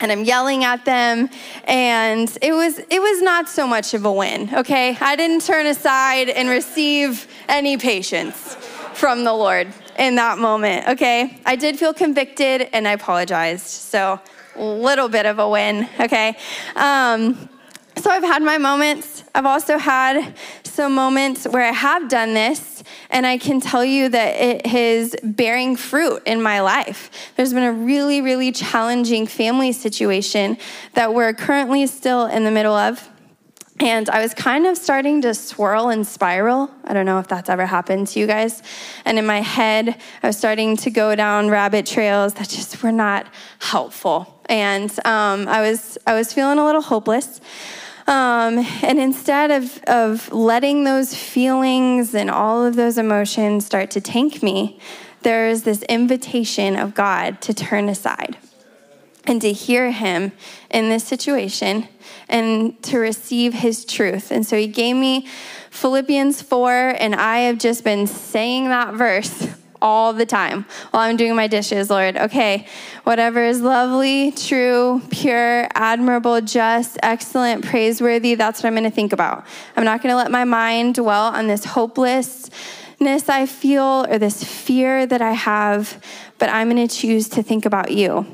And 0.00 0.10
I'm 0.10 0.24
yelling 0.24 0.64
at 0.64 0.84
them, 0.84 1.28
and 1.64 2.28
it 2.40 2.52
was 2.52 2.78
it 2.78 3.00
was 3.00 3.22
not 3.22 3.48
so 3.48 3.66
much 3.66 3.92
of 3.92 4.06
a 4.06 4.12
win, 4.12 4.48
okay? 4.54 4.96
I 4.98 5.14
didn't 5.14 5.42
turn 5.42 5.66
aside 5.66 6.30
and 6.30 6.48
receive 6.48 7.28
any 7.48 7.76
patience 7.76 8.56
from 8.94 9.24
the 9.24 9.32
Lord 9.32 9.68
in 9.98 10.14
that 10.16 10.38
moment, 10.38 10.88
okay? 10.88 11.38
I 11.44 11.54
did 11.54 11.78
feel 11.78 11.92
convicted 11.92 12.68
and 12.72 12.88
I 12.88 12.92
apologized. 12.92 13.66
So, 13.66 14.18
little 14.56 15.08
bit 15.08 15.26
of 15.26 15.38
a 15.38 15.48
win, 15.48 15.86
okay? 16.00 16.36
Um, 16.76 17.48
so 18.00 18.10
I've 18.10 18.22
had 18.22 18.42
my 18.42 18.56
moments. 18.56 19.24
I've 19.34 19.46
also 19.46 19.76
had 19.76 20.34
some 20.64 20.94
moments 20.94 21.46
where 21.46 21.62
I 21.62 21.72
have 21.72 22.08
done 22.08 22.32
this, 22.32 22.82
and 23.10 23.26
I 23.26 23.36
can 23.36 23.60
tell 23.60 23.84
you 23.84 24.08
that 24.08 24.36
it 24.40 24.66
is 24.74 25.14
bearing 25.22 25.76
fruit 25.76 26.22
in 26.24 26.40
my 26.40 26.60
life. 26.60 27.10
There's 27.36 27.52
been 27.52 27.62
a 27.62 27.72
really, 27.72 28.22
really 28.22 28.52
challenging 28.52 29.26
family 29.26 29.72
situation 29.72 30.56
that 30.94 31.12
we're 31.12 31.34
currently 31.34 31.86
still 31.86 32.26
in 32.26 32.44
the 32.44 32.50
middle 32.50 32.74
of. 32.74 33.06
And 33.80 34.10
I 34.10 34.20
was 34.20 34.34
kind 34.34 34.66
of 34.66 34.76
starting 34.76 35.22
to 35.22 35.32
swirl 35.32 35.88
and 35.88 36.06
spiral. 36.06 36.70
I 36.84 36.92
don't 36.92 37.06
know 37.06 37.18
if 37.18 37.28
that's 37.28 37.48
ever 37.48 37.64
happened 37.64 38.08
to 38.08 38.20
you 38.20 38.26
guys. 38.26 38.62
And 39.06 39.18
in 39.18 39.24
my 39.24 39.40
head, 39.40 39.96
I 40.22 40.26
was 40.26 40.36
starting 40.36 40.76
to 40.78 40.90
go 40.90 41.14
down 41.14 41.48
rabbit 41.48 41.86
trails 41.86 42.34
that 42.34 42.48
just 42.50 42.82
were 42.82 42.92
not 42.92 43.26
helpful. 43.58 44.42
And 44.50 44.90
um, 45.06 45.48
I, 45.48 45.62
was, 45.62 45.96
I 46.06 46.14
was 46.14 46.32
feeling 46.32 46.58
a 46.58 46.64
little 46.64 46.82
hopeless. 46.82 47.40
Um, 48.06 48.66
and 48.82 48.98
instead 48.98 49.50
of, 49.50 49.82
of 49.84 50.32
letting 50.32 50.84
those 50.84 51.14
feelings 51.14 52.14
and 52.14 52.30
all 52.30 52.64
of 52.64 52.76
those 52.76 52.98
emotions 52.98 53.66
start 53.66 53.90
to 53.92 54.00
tank 54.00 54.42
me, 54.42 54.80
there's 55.22 55.62
this 55.62 55.82
invitation 55.82 56.76
of 56.76 56.94
God 56.94 57.40
to 57.42 57.54
turn 57.54 57.88
aside 57.88 58.38
and 59.26 59.40
to 59.42 59.52
hear 59.52 59.90
Him 59.90 60.32
in 60.70 60.88
this 60.88 61.04
situation 61.04 61.88
and 62.30 62.80
to 62.84 62.98
receive 62.98 63.52
his 63.52 63.84
truth. 63.84 64.30
And 64.30 64.46
so 64.46 64.56
he 64.56 64.66
gave 64.66 64.96
me 64.96 65.26
Philippians 65.70 66.42
4, 66.42 66.94
and 66.98 67.14
I 67.14 67.40
have 67.40 67.58
just 67.58 67.84
been 67.84 68.06
saying 68.06 68.68
that 68.68 68.94
verse 68.94 69.48
all 69.82 70.12
the 70.12 70.26
time 70.26 70.64
while 70.90 71.02
I'm 71.02 71.16
doing 71.16 71.34
my 71.34 71.46
dishes, 71.46 71.90
Lord. 71.90 72.16
Okay, 72.16 72.66
whatever 73.04 73.42
is 73.42 73.60
lovely, 73.60 74.32
true, 74.32 75.02
pure, 75.10 75.68
admirable, 75.74 76.40
just, 76.40 76.98
excellent, 77.02 77.64
praiseworthy, 77.64 78.34
that's 78.34 78.62
what 78.62 78.68
I'm 78.68 78.74
going 78.74 78.84
to 78.84 78.90
think 78.90 79.12
about. 79.12 79.46
I'm 79.76 79.84
not 79.84 80.02
going 80.02 80.12
to 80.12 80.16
let 80.16 80.30
my 80.30 80.44
mind 80.44 80.96
dwell 80.96 81.26
on 81.34 81.46
this 81.46 81.64
hopelessness 81.64 83.28
I 83.28 83.46
feel 83.46 84.06
or 84.08 84.18
this 84.18 84.44
fear 84.44 85.06
that 85.06 85.22
I 85.22 85.32
have, 85.32 86.02
but 86.38 86.48
I'm 86.50 86.70
going 86.70 86.86
to 86.86 86.94
choose 86.94 87.28
to 87.30 87.42
think 87.42 87.64
about 87.64 87.90
you. 87.90 88.26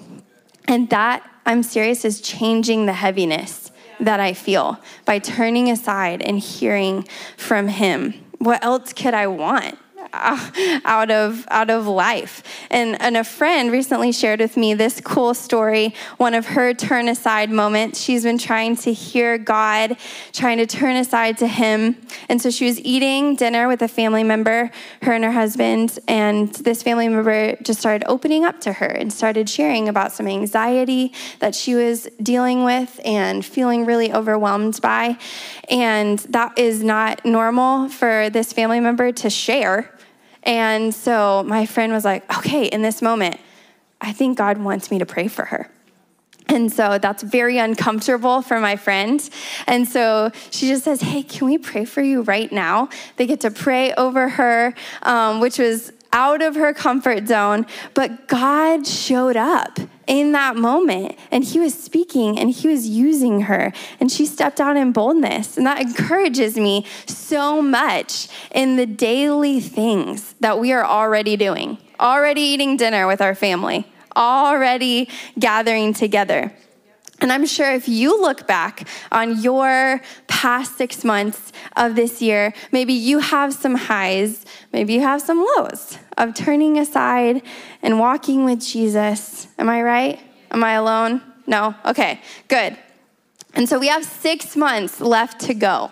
And 0.68 0.90
that, 0.90 1.28
I'm 1.44 1.62
serious, 1.62 2.04
is 2.04 2.20
changing 2.20 2.86
the 2.86 2.92
heaviness 2.92 3.70
that 4.00 4.20
I 4.20 4.32
feel 4.32 4.78
by 5.04 5.18
turning 5.18 5.70
aside 5.70 6.20
and 6.22 6.38
hearing 6.38 7.06
from 7.36 7.68
Him. 7.68 8.14
What 8.38 8.62
else 8.64 8.92
could 8.92 9.14
I 9.14 9.26
want? 9.28 9.78
out 10.84 11.10
of 11.10 11.46
out 11.48 11.70
of 11.70 11.86
life. 11.86 12.42
And, 12.70 13.00
and 13.00 13.16
a 13.16 13.24
friend 13.24 13.70
recently 13.70 14.12
shared 14.12 14.40
with 14.40 14.56
me 14.56 14.74
this 14.74 15.00
cool 15.00 15.34
story, 15.34 15.94
one 16.16 16.34
of 16.34 16.46
her 16.46 16.74
turn 16.74 17.08
aside 17.08 17.50
moments. 17.50 18.00
She's 18.00 18.22
been 18.22 18.38
trying 18.38 18.76
to 18.76 18.92
hear 18.92 19.38
God, 19.38 19.96
trying 20.32 20.58
to 20.58 20.66
turn 20.66 20.96
aside 20.96 21.38
to 21.38 21.46
Him. 21.46 21.96
And 22.28 22.40
so 22.40 22.50
she 22.50 22.66
was 22.66 22.80
eating 22.80 23.36
dinner 23.36 23.68
with 23.68 23.82
a 23.82 23.88
family 23.88 24.24
member, 24.24 24.70
her 25.02 25.12
and 25.12 25.24
her 25.24 25.32
husband, 25.32 25.98
and 26.08 26.52
this 26.54 26.82
family 26.82 27.08
member 27.08 27.56
just 27.62 27.80
started 27.80 28.04
opening 28.08 28.44
up 28.44 28.60
to 28.62 28.72
her 28.72 28.86
and 28.86 29.12
started 29.12 29.48
sharing 29.48 29.88
about 29.88 30.12
some 30.12 30.26
anxiety 30.26 31.12
that 31.40 31.54
she 31.54 31.74
was 31.74 32.08
dealing 32.22 32.64
with 32.64 33.00
and 33.04 33.44
feeling 33.44 33.84
really 33.84 34.12
overwhelmed 34.12 34.80
by. 34.82 35.18
And 35.68 36.18
that 36.30 36.58
is 36.58 36.82
not 36.82 37.24
normal 37.24 37.88
for 37.88 38.30
this 38.30 38.52
family 38.52 38.80
member 38.80 39.12
to 39.12 39.30
share 39.30 39.92
and 40.46 40.94
so 40.94 41.42
my 41.42 41.66
friend 41.66 41.92
was 41.92 42.04
like, 42.04 42.38
okay, 42.38 42.66
in 42.66 42.80
this 42.80 43.02
moment, 43.02 43.38
I 44.00 44.12
think 44.12 44.38
God 44.38 44.58
wants 44.58 44.90
me 44.90 44.98
to 45.00 45.06
pray 45.06 45.28
for 45.28 45.44
her. 45.44 45.68
And 46.48 46.72
so 46.72 46.98
that's 46.98 47.24
very 47.24 47.58
uncomfortable 47.58 48.40
for 48.40 48.60
my 48.60 48.76
friend. 48.76 49.28
And 49.66 49.88
so 49.88 50.30
she 50.50 50.68
just 50.68 50.84
says, 50.84 51.00
Hey, 51.00 51.24
can 51.24 51.48
we 51.48 51.58
pray 51.58 51.84
for 51.84 52.02
you 52.02 52.22
right 52.22 52.50
now? 52.52 52.88
They 53.16 53.26
get 53.26 53.40
to 53.40 53.50
pray 53.50 53.92
over 53.94 54.28
her, 54.28 54.72
um, 55.02 55.40
which 55.40 55.58
was 55.58 55.92
out 56.16 56.40
of 56.40 56.54
her 56.54 56.72
comfort 56.72 57.28
zone. 57.28 57.66
But 57.92 58.26
God 58.26 58.86
showed 58.86 59.36
up 59.36 59.78
in 60.06 60.32
that 60.32 60.56
moment 60.56 61.18
and 61.30 61.44
he 61.44 61.60
was 61.60 61.74
speaking 61.74 62.38
and 62.38 62.50
he 62.50 62.68
was 62.68 62.88
using 62.88 63.42
her 63.42 63.70
and 64.00 64.10
she 64.10 64.24
stepped 64.24 64.58
out 64.58 64.76
in 64.78 64.92
boldness 64.92 65.58
and 65.58 65.66
that 65.66 65.80
encourages 65.80 66.56
me 66.56 66.86
so 67.06 67.60
much 67.60 68.28
in 68.52 68.76
the 68.76 68.86
daily 68.86 69.60
things 69.60 70.34
that 70.40 70.58
we 70.58 70.72
are 70.72 70.84
already 70.84 71.36
doing 71.36 71.76
already 71.98 72.40
eating 72.40 72.76
dinner 72.76 73.06
with 73.06 73.20
our 73.20 73.34
family 73.34 73.84
already 74.14 75.08
gathering 75.38 75.92
together 75.92 76.52
and 77.20 77.32
I'm 77.32 77.46
sure 77.46 77.72
if 77.72 77.88
you 77.88 78.20
look 78.20 78.46
back 78.46 78.86
on 79.10 79.40
your 79.40 80.02
past 80.26 80.76
six 80.76 81.02
months 81.02 81.52
of 81.76 81.96
this 81.96 82.20
year, 82.20 82.52
maybe 82.72 82.92
you 82.92 83.20
have 83.20 83.54
some 83.54 83.74
highs, 83.74 84.44
maybe 84.72 84.92
you 84.94 85.00
have 85.00 85.22
some 85.22 85.44
lows 85.56 85.98
of 86.18 86.34
turning 86.34 86.78
aside 86.78 87.42
and 87.82 87.98
walking 87.98 88.44
with 88.44 88.60
Jesus. 88.60 89.48
Am 89.58 89.68
I 89.68 89.82
right? 89.82 90.20
Am 90.50 90.62
I 90.62 90.72
alone? 90.72 91.22
No? 91.46 91.74
Okay, 91.84 92.20
good. 92.48 92.76
And 93.54 93.66
so 93.66 93.78
we 93.78 93.88
have 93.88 94.04
six 94.04 94.54
months 94.54 95.00
left 95.00 95.40
to 95.42 95.54
go. 95.54 95.90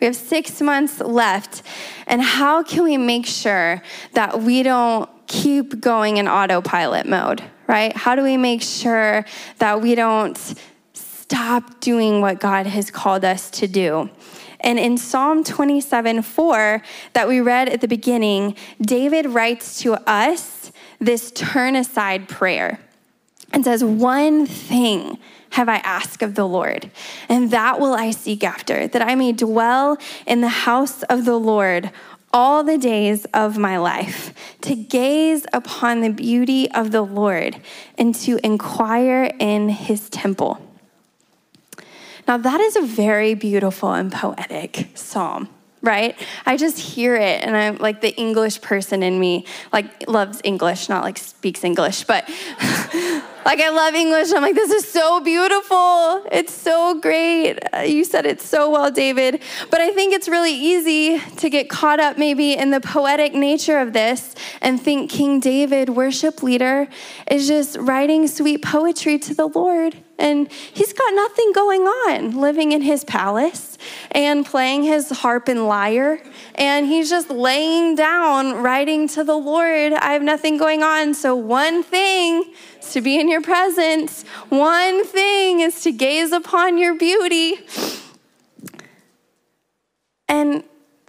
We 0.00 0.06
have 0.06 0.16
six 0.16 0.60
months 0.60 1.00
left. 1.00 1.62
And 2.06 2.22
how 2.22 2.62
can 2.62 2.84
we 2.84 2.96
make 2.96 3.26
sure 3.26 3.82
that 4.14 4.40
we 4.40 4.62
don't 4.62 5.08
keep 5.26 5.80
going 5.80 6.16
in 6.16 6.26
autopilot 6.26 7.06
mode? 7.06 7.42
Right? 7.72 7.96
How 7.96 8.14
do 8.14 8.22
we 8.22 8.36
make 8.36 8.60
sure 8.60 9.24
that 9.56 9.80
we 9.80 9.94
don't 9.94 10.38
stop 10.92 11.80
doing 11.80 12.20
what 12.20 12.38
God 12.38 12.66
has 12.66 12.90
called 12.90 13.24
us 13.24 13.50
to 13.52 13.66
do? 13.66 14.10
And 14.60 14.78
in 14.78 14.98
Psalm 14.98 15.42
27 15.42 16.20
4, 16.20 16.82
that 17.14 17.26
we 17.26 17.40
read 17.40 17.70
at 17.70 17.80
the 17.80 17.88
beginning, 17.88 18.56
David 18.80 19.26
writes 19.26 19.80
to 19.80 19.94
us 20.08 20.70
this 20.98 21.32
turn 21.32 21.74
aside 21.74 22.28
prayer 22.28 22.78
and 23.52 23.64
says, 23.64 23.82
One 23.82 24.46
thing 24.46 25.18
have 25.50 25.68
I 25.68 25.76
asked 25.76 26.22
of 26.22 26.34
the 26.34 26.46
Lord, 26.46 26.90
and 27.28 27.50
that 27.50 27.80
will 27.80 27.94
I 27.94 28.10
seek 28.10 28.44
after, 28.44 28.86
that 28.86 29.02
I 29.02 29.14
may 29.14 29.32
dwell 29.32 29.96
in 30.26 30.42
the 30.42 30.48
house 30.48 31.02
of 31.04 31.24
the 31.24 31.38
Lord 31.38 31.90
all 32.32 32.64
the 32.64 32.78
days 32.78 33.24
of 33.34 33.58
my 33.58 33.78
life, 33.78 34.32
to 34.62 34.74
gaze 34.74 35.46
upon 35.52 36.00
the 36.00 36.10
beauty 36.10 36.70
of 36.72 36.90
the 36.90 37.02
Lord 37.02 37.60
and 37.98 38.14
to 38.16 38.38
inquire 38.44 39.30
in 39.38 39.68
his 39.68 40.08
temple. 40.08 40.58
Now, 42.26 42.36
that 42.36 42.60
is 42.60 42.76
a 42.76 42.82
very 42.82 43.34
beautiful 43.34 43.92
and 43.92 44.10
poetic 44.12 44.88
psalm 44.94 45.48
right? 45.82 46.16
I 46.46 46.56
just 46.56 46.78
hear 46.78 47.14
it 47.16 47.42
and 47.42 47.56
I'm 47.56 47.76
like 47.76 48.00
the 48.00 48.14
English 48.16 48.60
person 48.60 49.02
in 49.02 49.18
me 49.18 49.46
like 49.72 50.08
loves 50.08 50.40
English, 50.44 50.88
not 50.88 51.02
like 51.02 51.18
speaks 51.18 51.64
English, 51.64 52.04
but 52.04 52.28
Like, 53.44 53.60
I 53.60 53.70
love 53.70 53.94
English. 53.94 54.32
I'm 54.32 54.42
like, 54.42 54.54
this 54.54 54.70
is 54.70 54.88
so 54.88 55.20
beautiful. 55.20 56.24
It's 56.30 56.52
so 56.52 57.00
great. 57.00 57.58
You 57.84 58.04
said 58.04 58.24
it 58.24 58.40
so 58.40 58.70
well, 58.70 58.90
David. 58.90 59.42
But 59.70 59.80
I 59.80 59.92
think 59.92 60.14
it's 60.14 60.28
really 60.28 60.54
easy 60.54 61.18
to 61.18 61.50
get 61.50 61.68
caught 61.68 61.98
up 61.98 62.18
maybe 62.18 62.52
in 62.52 62.70
the 62.70 62.80
poetic 62.80 63.34
nature 63.34 63.78
of 63.78 63.92
this 63.92 64.34
and 64.60 64.80
think 64.80 65.10
King 65.10 65.40
David, 65.40 65.88
worship 65.88 66.42
leader, 66.42 66.86
is 67.28 67.48
just 67.48 67.76
writing 67.78 68.28
sweet 68.28 68.62
poetry 68.62 69.18
to 69.18 69.34
the 69.34 69.46
Lord. 69.46 69.96
And 70.22 70.50
he's 70.52 70.92
got 70.92 71.12
nothing 71.14 71.52
going 71.52 71.82
on 71.82 72.40
living 72.40 72.70
in 72.70 72.80
his 72.80 73.02
palace 73.02 73.76
and 74.12 74.46
playing 74.46 74.84
his 74.84 75.10
harp 75.10 75.48
and 75.48 75.66
lyre. 75.66 76.22
And 76.54 76.86
he's 76.86 77.10
just 77.10 77.28
laying 77.28 77.96
down, 77.96 78.62
writing 78.62 79.08
to 79.08 79.24
the 79.24 79.34
Lord, 79.34 79.92
I 79.92 80.12
have 80.12 80.22
nothing 80.22 80.58
going 80.58 80.84
on. 80.84 81.14
So, 81.14 81.34
one 81.34 81.82
thing 81.82 82.54
is 82.78 82.92
to 82.92 83.00
be 83.00 83.18
in 83.18 83.28
your 83.28 83.42
presence, 83.42 84.22
one 84.48 85.04
thing 85.04 85.58
is 85.58 85.82
to 85.82 85.90
gaze 85.90 86.30
upon 86.30 86.78
your 86.78 86.94
beauty. 86.94 87.54
And 90.28 90.62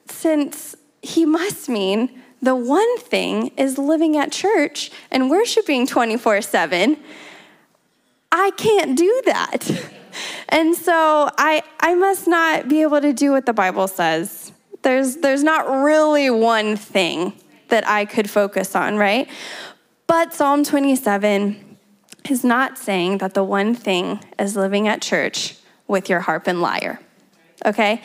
since 0.08 0.76
he 1.04 1.24
must 1.24 1.70
mean 1.70 2.20
the 2.42 2.56
one 2.56 2.98
thing 2.98 3.52
is 3.58 3.78
living 3.78 4.18
at 4.18 4.32
church 4.32 4.92
and 5.12 5.30
worshiping 5.30 5.86
24 5.86 6.42
7, 6.42 6.98
I 8.34 8.50
can't 8.58 8.98
do 8.98 9.22
that. 9.26 9.70
And 10.50 10.76
so 10.76 11.30
I, 11.38 11.64
I 11.80 11.96
must 11.96 12.28
not 12.28 12.68
be 12.68 12.82
able 12.82 13.00
to 13.00 13.14
do 13.14 13.32
what 13.32 13.46
the 13.46 13.54
Bible 13.54 13.88
says. 13.88 14.52
There's, 14.82 15.18
there's 15.18 15.44
not 15.44 15.68
really 15.68 16.30
one 16.30 16.76
thing 16.76 17.34
that 17.70 17.88
I 17.88 18.06
could 18.06 18.30
focus 18.30 18.76
on, 18.76 18.98
right? 18.98 19.30
But 20.08 20.34
Psalm 20.34 20.64
27 20.64 21.78
is 22.30 22.44
not 22.44 22.78
saying 22.78 23.20
that 23.20 23.34
the 23.34 23.44
one 23.44 23.76
thing 23.76 24.20
is 24.38 24.56
living 24.56 24.88
at 24.88 25.02
church 25.02 25.56
with 25.88 26.10
your 26.10 26.22
harp 26.22 26.48
and 26.48 26.62
lyre, 26.62 27.00
okay? 27.66 28.02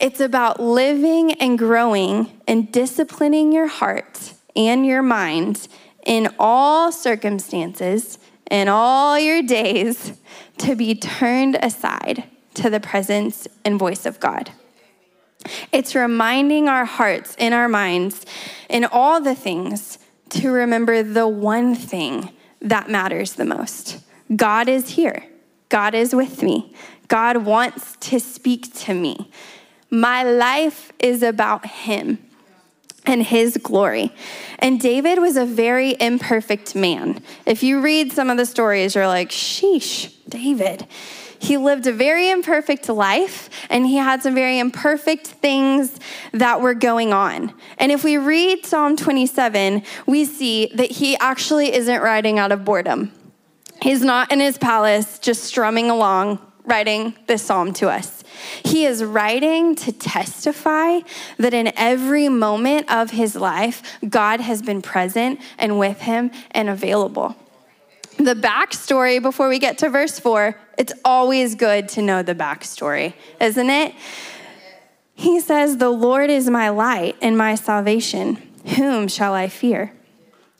It's 0.00 0.20
about 0.20 0.60
living 0.60 1.32
and 1.34 1.58
growing 1.58 2.40
and 2.46 2.70
disciplining 2.72 3.52
your 3.52 3.66
heart 3.66 4.34
and 4.56 4.86
your 4.86 5.02
mind 5.02 5.68
in 6.06 6.28
all 6.38 6.90
circumstances 6.90 8.18
in 8.50 8.68
all 8.68 9.18
your 9.18 9.42
days 9.42 10.12
to 10.58 10.74
be 10.74 10.94
turned 10.94 11.56
aside 11.62 12.24
to 12.54 12.68
the 12.68 12.80
presence 12.80 13.48
and 13.64 13.78
voice 13.78 14.04
of 14.04 14.20
God. 14.20 14.50
It's 15.72 15.94
reminding 15.94 16.68
our 16.68 16.84
hearts 16.84 17.34
in 17.38 17.52
our 17.52 17.68
minds 17.68 18.26
in 18.68 18.84
all 18.84 19.20
the 19.20 19.34
things 19.34 19.98
to 20.30 20.50
remember 20.50 21.02
the 21.02 21.26
one 21.26 21.74
thing 21.74 22.30
that 22.60 22.90
matters 22.90 23.34
the 23.34 23.44
most 23.44 23.98
God 24.36 24.68
is 24.68 24.90
here, 24.90 25.24
God 25.70 25.94
is 25.94 26.14
with 26.14 26.42
me, 26.42 26.74
God 27.08 27.38
wants 27.38 27.96
to 28.00 28.20
speak 28.20 28.72
to 28.80 28.94
me. 28.94 29.30
My 29.90 30.22
life 30.22 30.92
is 31.00 31.22
about 31.22 31.66
Him 31.66 32.18
and 33.06 33.22
his 33.22 33.56
glory. 33.56 34.12
And 34.58 34.80
David 34.80 35.18
was 35.18 35.36
a 35.36 35.46
very 35.46 35.96
imperfect 36.00 36.74
man. 36.74 37.22
If 37.46 37.62
you 37.62 37.80
read 37.80 38.12
some 38.12 38.30
of 38.30 38.36
the 38.36 38.46
stories, 38.46 38.94
you're 38.94 39.06
like, 39.06 39.30
sheesh, 39.30 40.14
David. 40.28 40.86
He 41.38 41.56
lived 41.56 41.86
a 41.86 41.92
very 41.92 42.30
imperfect 42.30 42.88
life 42.90 43.48
and 43.70 43.86
he 43.86 43.96
had 43.96 44.22
some 44.22 44.34
very 44.34 44.58
imperfect 44.58 45.26
things 45.26 45.98
that 46.32 46.60
were 46.60 46.74
going 46.74 47.14
on. 47.14 47.54
And 47.78 47.90
if 47.90 48.04
we 48.04 48.18
read 48.18 48.66
Psalm 48.66 48.94
27, 48.94 49.82
we 50.06 50.26
see 50.26 50.70
that 50.74 50.90
he 50.90 51.16
actually 51.16 51.72
isn't 51.72 52.02
writing 52.02 52.38
out 52.38 52.52
of 52.52 52.66
boredom. 52.66 53.12
He's 53.80 54.02
not 54.02 54.30
in 54.30 54.40
his 54.40 54.58
palace 54.58 55.18
just 55.18 55.44
strumming 55.44 55.88
along, 55.88 56.38
writing 56.66 57.16
this 57.26 57.42
psalm 57.42 57.72
to 57.74 57.88
us. 57.88 58.19
He 58.64 58.84
is 58.84 59.02
writing 59.02 59.74
to 59.76 59.92
testify 59.92 61.00
that 61.38 61.54
in 61.54 61.72
every 61.76 62.28
moment 62.28 62.90
of 62.90 63.10
his 63.10 63.36
life, 63.36 63.82
God 64.08 64.40
has 64.40 64.62
been 64.62 64.82
present 64.82 65.40
and 65.58 65.78
with 65.78 66.00
him 66.00 66.30
and 66.50 66.68
available. 66.68 67.36
The 68.16 68.34
backstory 68.34 69.22
before 69.22 69.48
we 69.48 69.58
get 69.58 69.78
to 69.78 69.88
verse 69.88 70.18
four, 70.18 70.58
it's 70.76 70.92
always 71.04 71.54
good 71.54 71.88
to 71.90 72.02
know 72.02 72.22
the 72.22 72.34
backstory, 72.34 73.14
isn't 73.40 73.70
it? 73.70 73.94
He 75.14 75.40
says, 75.40 75.76
The 75.76 75.90
Lord 75.90 76.30
is 76.30 76.48
my 76.48 76.68
light 76.70 77.16
and 77.20 77.36
my 77.36 77.54
salvation. 77.54 78.36
Whom 78.76 79.08
shall 79.08 79.34
I 79.34 79.48
fear? 79.48 79.92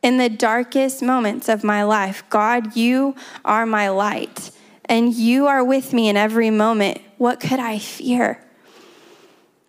In 0.03 0.16
the 0.16 0.31
darkest 0.31 1.03
moments 1.03 1.49
of 1.49 1.62
my 1.62 1.83
life, 1.83 2.25
God, 2.31 2.77
you 2.77 3.14
are 3.45 3.66
my 3.66 3.90
light, 3.90 4.51
and 4.87 5.12
you 5.12 5.47
are 5.47 5.62
with 5.62 5.93
me 5.93 6.09
in 6.09 6.16
every 6.16 6.51
moment. 6.51 7.03
What 7.20 7.38
could 7.38 7.61
I 7.61 7.78
fear? 7.78 8.42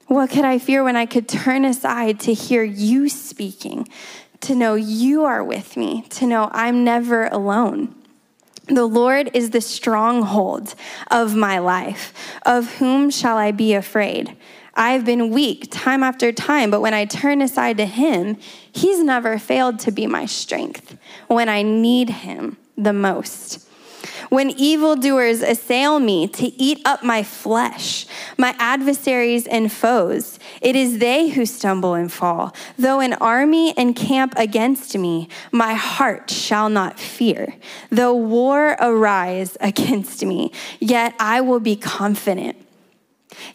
What 0.07 0.29
could 0.29 0.45
I 0.45 0.57
fear 0.57 0.85
when 0.85 0.95
I 0.95 1.05
could 1.05 1.27
turn 1.27 1.65
aside 1.65 2.17
to 2.21 2.33
hear 2.33 2.63
you 2.63 3.09
speaking, 3.09 3.89
to 4.39 4.55
know 4.55 4.75
you 4.75 5.25
are 5.25 5.43
with 5.43 5.75
me, 5.75 6.03
to 6.11 6.25
know 6.25 6.49
I'm 6.53 6.85
never 6.85 7.27
alone? 7.27 7.93
The 8.67 8.85
Lord 8.85 9.31
is 9.33 9.49
the 9.49 9.59
stronghold 9.59 10.75
of 11.11 11.35
my 11.35 11.59
life. 11.59 12.13
Of 12.45 12.75
whom 12.75 13.09
shall 13.09 13.35
I 13.35 13.51
be 13.51 13.73
afraid? 13.73 14.37
I've 14.73 15.03
been 15.03 15.29
weak 15.29 15.67
time 15.69 16.03
after 16.03 16.31
time, 16.31 16.71
but 16.71 16.79
when 16.79 16.93
I 16.93 17.03
turn 17.03 17.41
aside 17.41 17.75
to 17.79 17.85
Him, 17.85 18.37
He's 18.71 19.03
never 19.03 19.37
failed 19.37 19.77
to 19.79 19.91
be 19.91 20.07
my 20.07 20.25
strength 20.25 20.97
when 21.27 21.49
I 21.49 21.63
need 21.63 22.11
Him 22.11 22.55
the 22.77 22.93
most. 22.93 23.67
When 24.29 24.49
evildoers 24.51 25.41
assail 25.41 25.99
me 25.99 26.27
to 26.29 26.47
eat 26.61 26.81
up 26.85 27.03
my 27.03 27.23
flesh, 27.23 28.05
my 28.37 28.55
adversaries 28.57 29.47
and 29.47 29.71
foes, 29.71 30.39
it 30.61 30.75
is 30.75 30.99
they 30.99 31.29
who 31.29 31.45
stumble 31.45 31.93
and 31.93 32.11
fall. 32.11 32.55
Though 32.77 32.99
an 32.99 33.13
army 33.13 33.73
encamp 33.77 34.33
against 34.37 34.97
me, 34.97 35.29
my 35.51 35.73
heart 35.73 36.29
shall 36.29 36.69
not 36.69 36.99
fear. 36.99 37.55
Though 37.89 38.15
war 38.15 38.75
arise 38.79 39.57
against 39.61 40.25
me, 40.25 40.51
yet 40.79 41.13
I 41.19 41.41
will 41.41 41.59
be 41.59 41.75
confident. 41.75 42.57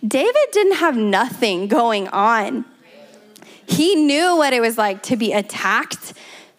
David 0.07 0.49
didn't 0.53 0.77
have 0.77 0.97
nothing 0.97 1.69
going 1.69 2.09
on. 2.09 2.65
He 3.69 3.95
knew 3.97 4.37
what 4.37 4.53
it 4.53 4.61
was 4.61 4.79
like 4.79 5.03
to 5.05 5.17
be 5.17 5.33
attacked 5.33 6.13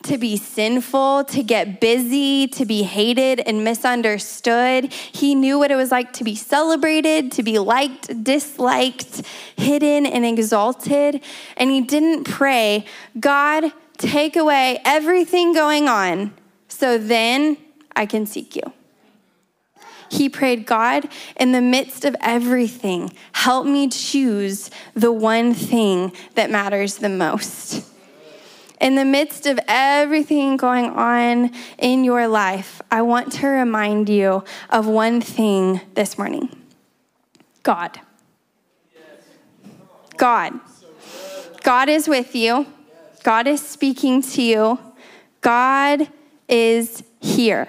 to 0.08 0.18
be 0.18 0.38
sinful, 0.38 1.26
to 1.26 1.44
get 1.44 1.82
busy, 1.82 2.48
to 2.48 2.66
be 2.66 2.84
hated 2.84 3.42
and 3.42 3.64
misunderstood. 3.64 4.92
He 4.94 5.36
knew 5.36 5.60
what 5.60 5.70
it 5.70 5.76
was 5.76 5.92
like 5.92 6.14
to 6.14 6.24
be 6.24 6.36
celebrated, 6.36 7.32
to 7.34 7.44
be 7.44 7.60
liked, 7.60 8.24
disliked, 8.24 9.22
hidden, 9.58 10.06
and 10.06 10.26
exalted. 10.26 11.22
And 11.58 11.70
he 11.70 11.82
didn't 11.82 12.24
pray, 12.24 12.86
God, 13.20 13.72
take 13.98 14.36
away 14.36 14.80
everything 14.86 15.54
going 15.54 15.90
on 15.90 16.34
so 16.68 16.98
then 16.98 17.58
I 17.96 18.06
can 18.06 18.26
seek 18.26 18.56
you. 18.56 18.64
He 20.10 20.30
prayed, 20.30 20.66
God, 20.66 21.10
in 21.36 21.52
the 21.52 21.60
midst 21.60 22.06
of 22.06 22.16
everything, 22.22 23.12
help 23.34 23.66
me 23.66 23.90
choose 23.90 24.72
the 24.94 25.12
one 25.12 25.54
thing 25.54 26.14
that 26.36 26.50
matters 26.50 26.98
the 26.98 27.10
most. 27.10 27.84
In 28.80 28.96
the 28.96 29.06
midst 29.06 29.48
of 29.48 29.60
everything 29.68 30.56
going 30.56 30.86
on 30.92 31.52
in 31.80 32.04
your 32.04 32.28
life, 32.28 32.82
I 32.92 33.02
want 33.02 33.32
to 33.34 33.48
remind 33.48 34.08
you 34.08 34.44
of 34.70 34.88
one 34.88 35.20
thing 35.20 35.82
this 35.96 36.18
morning 36.18 36.56
God. 37.64 38.00
God. 40.16 40.60
God 41.64 41.90
is 41.90 42.08
with 42.08 42.36
you. 42.36 42.68
God 43.24 43.48
is 43.48 43.66
speaking 43.66 44.22
to 44.22 44.42
you. 44.42 44.80
God 45.42 46.08
is 46.48 47.04
here. 47.20 47.68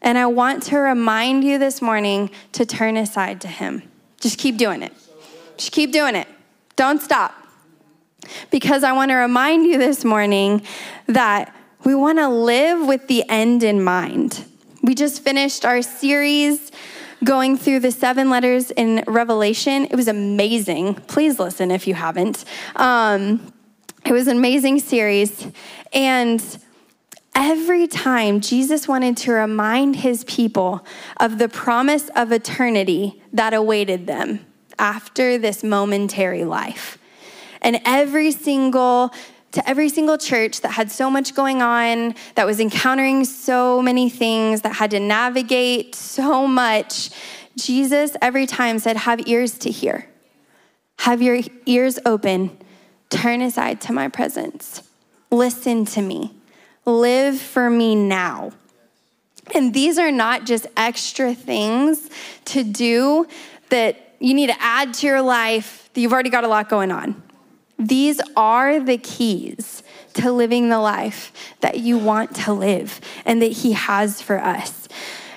And 0.00 0.18
I 0.18 0.26
want 0.26 0.64
to 0.64 0.78
remind 0.78 1.44
you 1.44 1.58
this 1.58 1.80
morning 1.80 2.30
to 2.52 2.66
turn 2.66 2.96
aside 2.96 3.40
to 3.42 3.48
Him. 3.48 3.82
Just 4.20 4.38
keep 4.38 4.56
doing 4.56 4.82
it. 4.82 4.92
Just 5.56 5.70
keep 5.70 5.92
doing 5.92 6.16
it. 6.16 6.26
Don't 6.76 7.00
stop 7.00 7.41
because 8.50 8.84
I 8.84 8.92
want 8.92 9.10
to 9.10 9.16
remind 9.16 9.66
you 9.66 9.78
this 9.78 10.04
morning 10.04 10.62
that 11.06 11.54
we 11.84 11.94
want 11.94 12.18
to 12.18 12.28
live 12.28 12.86
with 12.86 13.08
the 13.08 13.28
end 13.28 13.62
in 13.62 13.82
mind. 13.82 14.44
We 14.82 14.94
just 14.94 15.22
finished 15.22 15.64
our 15.64 15.82
series 15.82 16.70
going 17.24 17.56
through 17.56 17.80
the 17.80 17.90
seven 17.90 18.30
letters 18.30 18.70
in 18.72 19.04
Revelation. 19.06 19.86
It 19.86 19.96
was 19.96 20.08
amazing. 20.08 20.94
Please 20.94 21.38
listen 21.38 21.70
if 21.70 21.86
you 21.86 21.94
haven't. 21.94 22.44
Um, 22.76 23.52
it 24.04 24.12
was 24.12 24.26
an 24.26 24.36
amazing 24.36 24.80
series. 24.80 25.46
And 25.92 26.42
every 27.34 27.86
time 27.86 28.40
Jesus 28.40 28.88
wanted 28.88 29.16
to 29.18 29.32
remind 29.32 29.96
his 29.96 30.24
people 30.24 30.84
of 31.18 31.38
the 31.38 31.48
promise 31.48 32.08
of 32.16 32.32
eternity 32.32 33.22
that 33.32 33.54
awaited 33.54 34.06
them 34.06 34.44
after 34.78 35.38
this 35.38 35.62
momentary 35.62 36.44
life. 36.44 36.98
And 37.62 37.80
every 37.84 38.30
single 38.32 39.12
to 39.52 39.68
every 39.68 39.90
single 39.90 40.16
church 40.16 40.62
that 40.62 40.70
had 40.70 40.90
so 40.90 41.10
much 41.10 41.34
going 41.34 41.62
on, 41.62 42.14
that 42.34 42.46
was 42.46 42.58
encountering 42.58 43.24
so 43.24 43.82
many 43.82 44.08
things, 44.08 44.62
that 44.62 44.72
had 44.72 44.90
to 44.90 45.00
navigate 45.00 45.94
so 45.94 46.46
much, 46.46 47.10
Jesus 47.56 48.16
every 48.22 48.46
time 48.46 48.78
said, 48.78 48.96
Have 48.96 49.26
ears 49.28 49.58
to 49.58 49.70
hear, 49.70 50.08
have 51.00 51.22
your 51.22 51.40
ears 51.66 51.98
open, 52.06 52.56
turn 53.10 53.42
aside 53.42 53.80
to 53.82 53.92
my 53.92 54.08
presence, 54.08 54.88
listen 55.30 55.84
to 55.84 56.00
me, 56.00 56.34
live 56.86 57.38
for 57.38 57.68
me 57.68 57.94
now. 57.94 58.52
And 59.54 59.74
these 59.74 59.98
are 59.98 60.12
not 60.12 60.46
just 60.46 60.66
extra 60.76 61.34
things 61.34 62.08
to 62.46 62.64
do 62.64 63.26
that 63.68 64.14
you 64.18 64.34
need 64.34 64.46
to 64.46 64.62
add 64.62 64.94
to 64.94 65.06
your 65.06 65.20
life 65.20 65.90
that 65.92 66.00
you've 66.00 66.12
already 66.12 66.30
got 66.30 66.44
a 66.44 66.48
lot 66.48 66.68
going 66.68 66.90
on. 66.90 67.22
These 67.86 68.20
are 68.36 68.78
the 68.78 68.98
keys 68.98 69.82
to 70.14 70.30
living 70.30 70.68
the 70.68 70.78
life 70.78 71.32
that 71.60 71.78
you 71.78 71.98
want 71.98 72.34
to 72.36 72.52
live 72.52 73.00
and 73.24 73.42
that 73.42 73.52
He 73.52 73.72
has 73.72 74.22
for 74.22 74.38
us. 74.38 74.88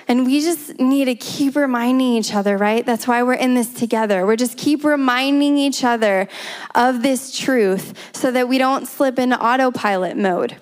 And 0.08 0.24
we 0.24 0.40
just 0.40 0.78
need 0.78 1.06
to 1.06 1.16
keep 1.16 1.56
reminding 1.56 2.06
each 2.06 2.32
other, 2.32 2.56
right? 2.56 2.86
That's 2.86 3.08
why 3.08 3.24
we're 3.24 3.34
in 3.34 3.54
this 3.54 3.74
together. 3.74 4.24
We're 4.24 4.36
just 4.36 4.56
keep 4.56 4.84
reminding 4.84 5.58
each 5.58 5.82
other 5.82 6.28
of 6.76 7.02
this 7.02 7.36
truth 7.36 7.92
so 8.12 8.30
that 8.30 8.48
we 8.48 8.58
don't 8.58 8.86
slip 8.86 9.18
into 9.18 9.44
autopilot 9.44 10.16
mode 10.16 10.56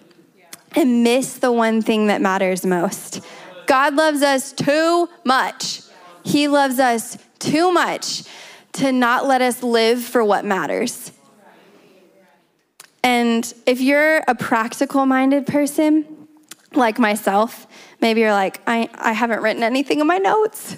and 0.74 1.04
miss 1.04 1.34
the 1.34 1.52
one 1.52 1.82
thing 1.82 2.06
that 2.06 2.22
matters 2.22 2.64
most. 2.64 3.20
God 3.66 3.94
loves 3.94 4.22
us 4.22 4.52
too 4.52 5.10
much. 5.24 5.82
He 6.24 6.48
loves 6.48 6.78
us 6.78 7.18
too 7.38 7.70
much 7.70 8.22
to 8.72 8.92
not 8.92 9.26
let 9.26 9.42
us 9.42 9.62
live 9.62 10.02
for 10.02 10.24
what 10.24 10.46
matters. 10.46 11.12
And 13.04 13.52
if 13.66 13.82
you're 13.82 14.22
a 14.26 14.34
practical 14.34 15.04
minded 15.04 15.46
person, 15.46 16.06
like 16.72 16.98
myself, 16.98 17.66
maybe 18.00 18.22
you're 18.22 18.32
like, 18.32 18.62
I, 18.66 18.88
I 18.94 19.12
haven't 19.12 19.42
written 19.42 19.62
anything 19.62 20.00
in 20.00 20.06
my 20.06 20.16
notes. 20.16 20.76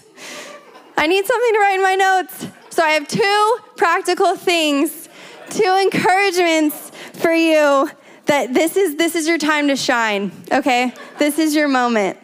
I 0.98 1.06
need 1.06 1.24
something 1.24 1.52
to 1.52 1.58
write 1.60 1.76
in 1.76 1.82
my 1.82 1.94
notes. 1.94 2.46
So 2.70 2.82
I 2.82 2.90
have 2.90 3.06
two 3.06 3.56
practical 3.76 4.34
things, 4.34 5.08
two 5.50 5.78
encouragements 5.80 6.90
for 7.12 7.32
you 7.32 7.88
that 8.26 8.52
this 8.52 8.76
is 8.76 8.96
this 8.96 9.14
is 9.14 9.28
your 9.28 9.38
time 9.38 9.68
to 9.68 9.76
shine, 9.76 10.32
okay? 10.50 10.92
This 11.18 11.38
is 11.38 11.54
your 11.54 11.68
moment 11.68 12.18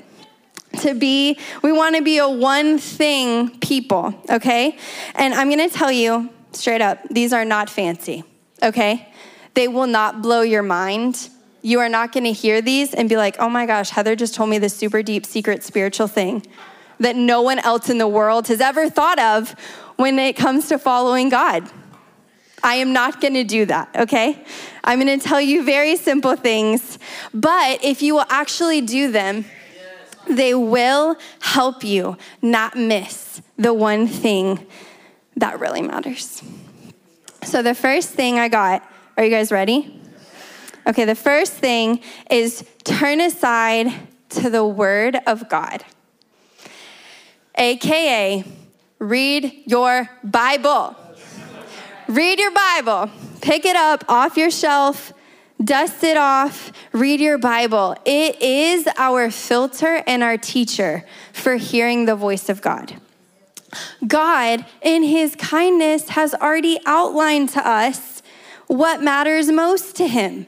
to 0.80 0.94
be, 0.94 1.38
we 1.62 1.70
want 1.70 1.94
to 1.94 2.02
be 2.02 2.18
a 2.18 2.28
one 2.28 2.78
thing 2.78 3.56
people, 3.60 4.14
okay? 4.28 4.76
And 5.14 5.32
I'm 5.32 5.48
going 5.48 5.70
to 5.70 5.74
tell 5.74 5.92
you 5.92 6.28
straight 6.50 6.80
up, 6.80 6.98
these 7.08 7.32
are 7.32 7.44
not 7.44 7.70
fancy, 7.70 8.24
okay? 8.62 9.11
They 9.54 9.68
will 9.68 9.86
not 9.86 10.22
blow 10.22 10.42
your 10.42 10.62
mind. 10.62 11.28
You 11.62 11.80
are 11.80 11.88
not 11.88 12.12
going 12.12 12.24
to 12.24 12.32
hear 12.32 12.60
these 12.60 12.94
and 12.94 13.08
be 13.08 13.16
like, 13.16 13.36
oh 13.38 13.48
my 13.48 13.66
gosh, 13.66 13.90
Heather 13.90 14.16
just 14.16 14.34
told 14.34 14.50
me 14.50 14.58
this 14.58 14.74
super 14.74 15.02
deep, 15.02 15.26
secret, 15.26 15.62
spiritual 15.62 16.08
thing 16.08 16.44
that 16.98 17.16
no 17.16 17.42
one 17.42 17.58
else 17.58 17.90
in 17.90 17.98
the 17.98 18.08
world 18.08 18.48
has 18.48 18.60
ever 18.60 18.88
thought 18.88 19.18
of 19.18 19.54
when 19.96 20.18
it 20.18 20.36
comes 20.36 20.68
to 20.68 20.78
following 20.78 21.28
God. 21.28 21.68
I 22.62 22.76
am 22.76 22.92
not 22.92 23.20
going 23.20 23.34
to 23.34 23.44
do 23.44 23.66
that, 23.66 23.90
okay? 23.96 24.44
I'm 24.84 25.00
going 25.00 25.18
to 25.18 25.24
tell 25.24 25.40
you 25.40 25.64
very 25.64 25.96
simple 25.96 26.36
things, 26.36 26.98
but 27.34 27.84
if 27.84 28.02
you 28.02 28.14
will 28.14 28.26
actually 28.28 28.80
do 28.80 29.10
them, 29.10 29.44
they 30.28 30.54
will 30.54 31.16
help 31.40 31.82
you 31.82 32.16
not 32.40 32.76
miss 32.76 33.42
the 33.56 33.74
one 33.74 34.06
thing 34.06 34.64
that 35.36 35.58
really 35.58 35.82
matters. 35.82 36.42
So, 37.42 37.62
the 37.62 37.74
first 37.74 38.10
thing 38.10 38.38
I 38.38 38.48
got, 38.48 38.88
are 39.16 39.24
you 39.24 39.30
guys 39.30 39.52
ready? 39.52 40.00
Okay, 40.86 41.04
the 41.04 41.14
first 41.14 41.52
thing 41.52 42.00
is 42.30 42.64
turn 42.84 43.20
aside 43.20 43.92
to 44.30 44.50
the 44.50 44.64
Word 44.64 45.16
of 45.26 45.48
God, 45.48 45.84
AKA, 47.54 48.44
read 48.98 49.62
your 49.66 50.08
Bible. 50.24 50.96
Read 52.08 52.40
your 52.40 52.50
Bible, 52.50 53.10
pick 53.40 53.64
it 53.64 53.76
up 53.76 54.04
off 54.08 54.36
your 54.36 54.50
shelf 54.50 55.12
Dust 55.62 56.02
it 56.02 56.16
off, 56.16 56.72
read 56.92 57.20
your 57.20 57.38
Bible. 57.38 57.94
It 58.04 58.40
is 58.42 58.88
our 58.96 59.30
filter 59.30 60.02
and 60.06 60.22
our 60.22 60.36
teacher 60.36 61.04
for 61.32 61.56
hearing 61.56 62.06
the 62.06 62.16
voice 62.16 62.48
of 62.48 62.60
God. 62.60 62.94
God, 64.06 64.64
in 64.80 65.04
his 65.04 65.36
kindness, 65.36 66.10
has 66.10 66.34
already 66.34 66.80
outlined 66.84 67.50
to 67.50 67.66
us 67.66 68.11
what 68.72 69.02
matters 69.02 69.50
most 69.50 69.96
to 69.96 70.08
him. 70.08 70.46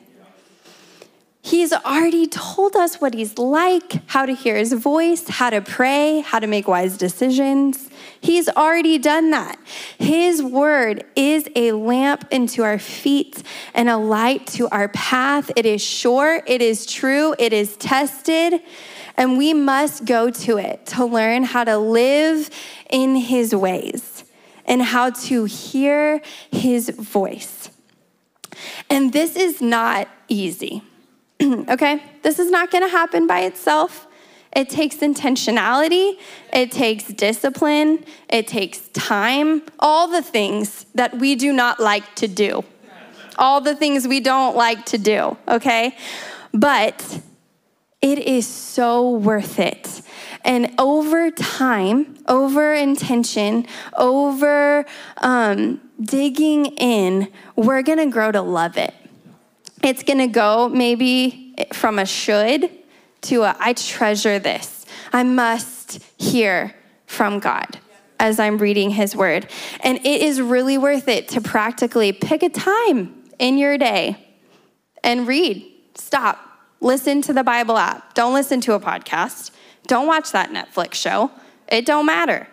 He's 1.42 1.74
already 1.74 2.26
told 2.26 2.74
us 2.74 2.98
what 2.98 3.12
he's 3.12 3.36
like, 3.36 4.00
how 4.06 4.24
to 4.24 4.32
hear 4.32 4.56
his 4.56 4.72
voice, 4.72 5.28
how 5.28 5.50
to 5.50 5.60
pray, 5.60 6.20
how 6.20 6.38
to 6.38 6.46
make 6.46 6.66
wise 6.66 6.96
decisions. 6.96 7.90
He's 8.22 8.48
already 8.48 8.96
done 8.96 9.30
that. 9.32 9.58
His 9.98 10.42
word 10.42 11.04
is 11.14 11.46
a 11.54 11.72
lamp 11.72 12.26
into 12.30 12.62
our 12.62 12.78
feet 12.78 13.42
and 13.74 13.90
a 13.90 13.98
light 13.98 14.46
to 14.48 14.70
our 14.70 14.88
path. 14.88 15.50
It 15.54 15.66
is 15.66 15.82
sure, 15.82 16.42
it 16.46 16.62
is 16.62 16.86
true, 16.86 17.34
it 17.38 17.52
is 17.52 17.76
tested, 17.76 18.62
and 19.18 19.36
we 19.36 19.52
must 19.52 20.06
go 20.06 20.30
to 20.30 20.56
it 20.56 20.86
to 20.86 21.04
learn 21.04 21.42
how 21.42 21.64
to 21.64 21.76
live 21.76 22.48
in 22.88 23.16
his 23.16 23.54
ways 23.54 24.24
and 24.64 24.80
how 24.80 25.10
to 25.10 25.44
hear 25.44 26.22
his 26.50 26.88
voice. 26.88 27.68
And 28.90 29.12
this 29.12 29.36
is 29.36 29.60
not 29.60 30.08
easy. 30.28 30.82
okay? 31.42 32.02
This 32.22 32.38
is 32.38 32.50
not 32.50 32.70
gonna 32.70 32.88
happen 32.88 33.26
by 33.26 33.40
itself. 33.40 34.06
It 34.54 34.68
takes 34.68 34.96
intentionality, 34.96 36.16
it 36.52 36.70
takes 36.70 37.04
discipline, 37.08 38.04
it 38.28 38.46
takes 38.46 38.88
time, 38.88 39.62
all 39.80 40.06
the 40.06 40.22
things 40.22 40.86
that 40.94 41.18
we 41.18 41.34
do 41.34 41.52
not 41.52 41.80
like 41.80 42.14
to 42.16 42.28
do. 42.28 42.64
All 43.36 43.60
the 43.60 43.74
things 43.74 44.06
we 44.06 44.20
don't 44.20 44.54
like 44.54 44.86
to 44.86 44.98
do, 44.98 45.36
okay? 45.48 45.96
But 46.52 47.20
it 48.00 48.18
is 48.18 48.46
so 48.46 49.10
worth 49.10 49.58
it. 49.58 50.02
And 50.44 50.72
over 50.78 51.30
time, 51.30 52.18
over 52.28 52.74
intention, 52.74 53.66
over 53.96 54.84
um, 55.18 55.80
digging 56.02 56.66
in, 56.66 57.28
we're 57.56 57.82
gonna 57.82 58.06
grow 58.06 58.32
to 58.32 58.42
love 58.42 58.76
it. 58.76 58.94
It's 59.82 60.02
gonna 60.02 60.28
go 60.28 60.68
maybe 60.68 61.54
from 61.72 61.98
a 61.98 62.06
should 62.06 62.70
to 63.22 63.42
a, 63.42 63.56
I 63.58 63.72
treasure 63.72 64.38
this. 64.38 64.86
I 65.12 65.22
must 65.22 66.00
hear 66.18 66.74
from 67.06 67.38
God 67.38 67.78
as 68.18 68.38
I'm 68.40 68.58
reading 68.58 68.90
his 68.90 69.14
word. 69.14 69.48
And 69.80 69.98
it 69.98 70.22
is 70.22 70.40
really 70.40 70.78
worth 70.78 71.08
it 71.08 71.28
to 71.28 71.40
practically 71.40 72.12
pick 72.12 72.42
a 72.42 72.48
time 72.48 73.14
in 73.38 73.58
your 73.58 73.78
day 73.78 74.36
and 75.02 75.26
read. 75.26 75.70
Stop. 75.94 76.40
Listen 76.80 77.22
to 77.22 77.32
the 77.32 77.44
Bible 77.44 77.78
app. 77.78 78.14
Don't 78.14 78.34
listen 78.34 78.60
to 78.62 78.74
a 78.74 78.80
podcast. 78.80 79.50
Don't 79.86 80.06
watch 80.06 80.32
that 80.32 80.50
Netflix 80.50 80.94
show. 80.94 81.30
It 81.68 81.86
don't 81.86 82.06
matter. 82.06 82.48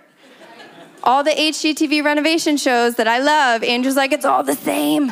All 1.04 1.24
the 1.24 1.32
HGTV 1.32 2.04
renovation 2.04 2.58
shows 2.58 2.96
that 2.96 3.08
I 3.08 3.20
love, 3.20 3.64
Andrew's 3.64 3.96
like, 3.96 4.12
it's 4.12 4.26
all 4.26 4.44
the 4.44 4.56
same. 4.56 5.12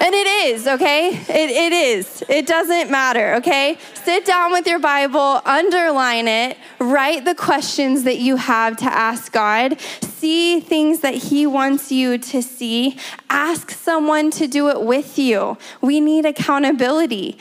And 0.00 0.14
it 0.14 0.26
is, 0.46 0.66
okay? 0.66 1.08
It, 1.08 1.50
it 1.50 1.72
is. 1.74 2.24
It 2.26 2.46
doesn't 2.46 2.90
matter, 2.90 3.34
okay? 3.34 3.76
Sit 3.92 4.24
down 4.24 4.50
with 4.50 4.66
your 4.66 4.78
Bible, 4.78 5.42
underline 5.44 6.26
it, 6.26 6.56
write 6.78 7.26
the 7.26 7.34
questions 7.34 8.04
that 8.04 8.16
you 8.18 8.36
have 8.36 8.78
to 8.78 8.86
ask 8.86 9.30
God, 9.30 9.78
see 10.00 10.58
things 10.60 11.00
that 11.00 11.14
He 11.14 11.46
wants 11.46 11.92
you 11.92 12.16
to 12.16 12.40
see, 12.40 12.96
ask 13.28 13.72
someone 13.72 14.30
to 14.32 14.46
do 14.46 14.70
it 14.70 14.80
with 14.80 15.18
you. 15.18 15.58
We 15.82 16.00
need 16.00 16.24
accountability. 16.24 17.36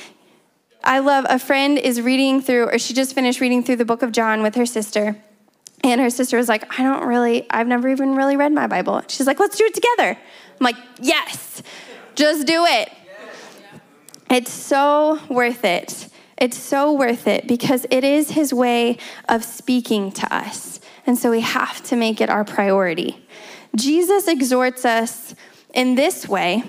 I 0.84 1.00
love 1.00 1.26
a 1.30 1.40
friend 1.40 1.78
is 1.78 2.02
reading 2.02 2.42
through, 2.42 2.72
or 2.72 2.78
she 2.78 2.94
just 2.94 3.16
finished 3.16 3.40
reading 3.40 3.64
through 3.64 3.78
the 3.78 3.86
book 3.86 4.02
of 4.02 4.12
John 4.12 4.42
with 4.42 4.56
her 4.56 4.66
sister. 4.66 5.16
And 5.84 6.02
her 6.02 6.10
sister 6.10 6.38
was 6.38 6.50
like, 6.50 6.80
I 6.80 6.84
don't 6.84 7.06
really, 7.08 7.46
I've 7.50 7.68
never 7.68 7.90
even 7.90 8.16
really 8.16 8.36
read 8.36 8.52
my 8.52 8.68
Bible. 8.68 9.02
She's 9.08 9.28
like, 9.28 9.40
let's 9.40 9.58
do 9.58 9.66
it 9.66 9.74
together. 9.74 10.18
I'm 10.18 10.64
like, 10.64 10.76
yes. 11.00 11.64
Just 12.16 12.46
do 12.46 12.66
it. 12.66 12.92
It's 14.30 14.52
so 14.52 15.20
worth 15.30 15.64
it. 15.64 16.10
It's 16.38 16.58
so 16.58 16.94
worth 16.94 17.28
it 17.28 17.48
because 17.48 17.86
it 17.90 18.04
is 18.04 18.32
his 18.32 18.54
way 18.54 18.98
of 19.28 19.44
speaking 19.44 20.12
to 20.14 20.34
us. 20.34 20.80
And 21.06 21.18
so 21.18 21.32
we 21.32 21.42
have 21.42 21.82
to 21.84 21.96
make 21.96 22.22
it 22.22 22.30
our 22.30 22.44
priority. 22.44 23.26
Jesus 23.76 24.28
exhorts 24.28 24.86
us 24.86 25.34
in 25.74 25.96
this 25.96 26.28
way. 26.28 26.64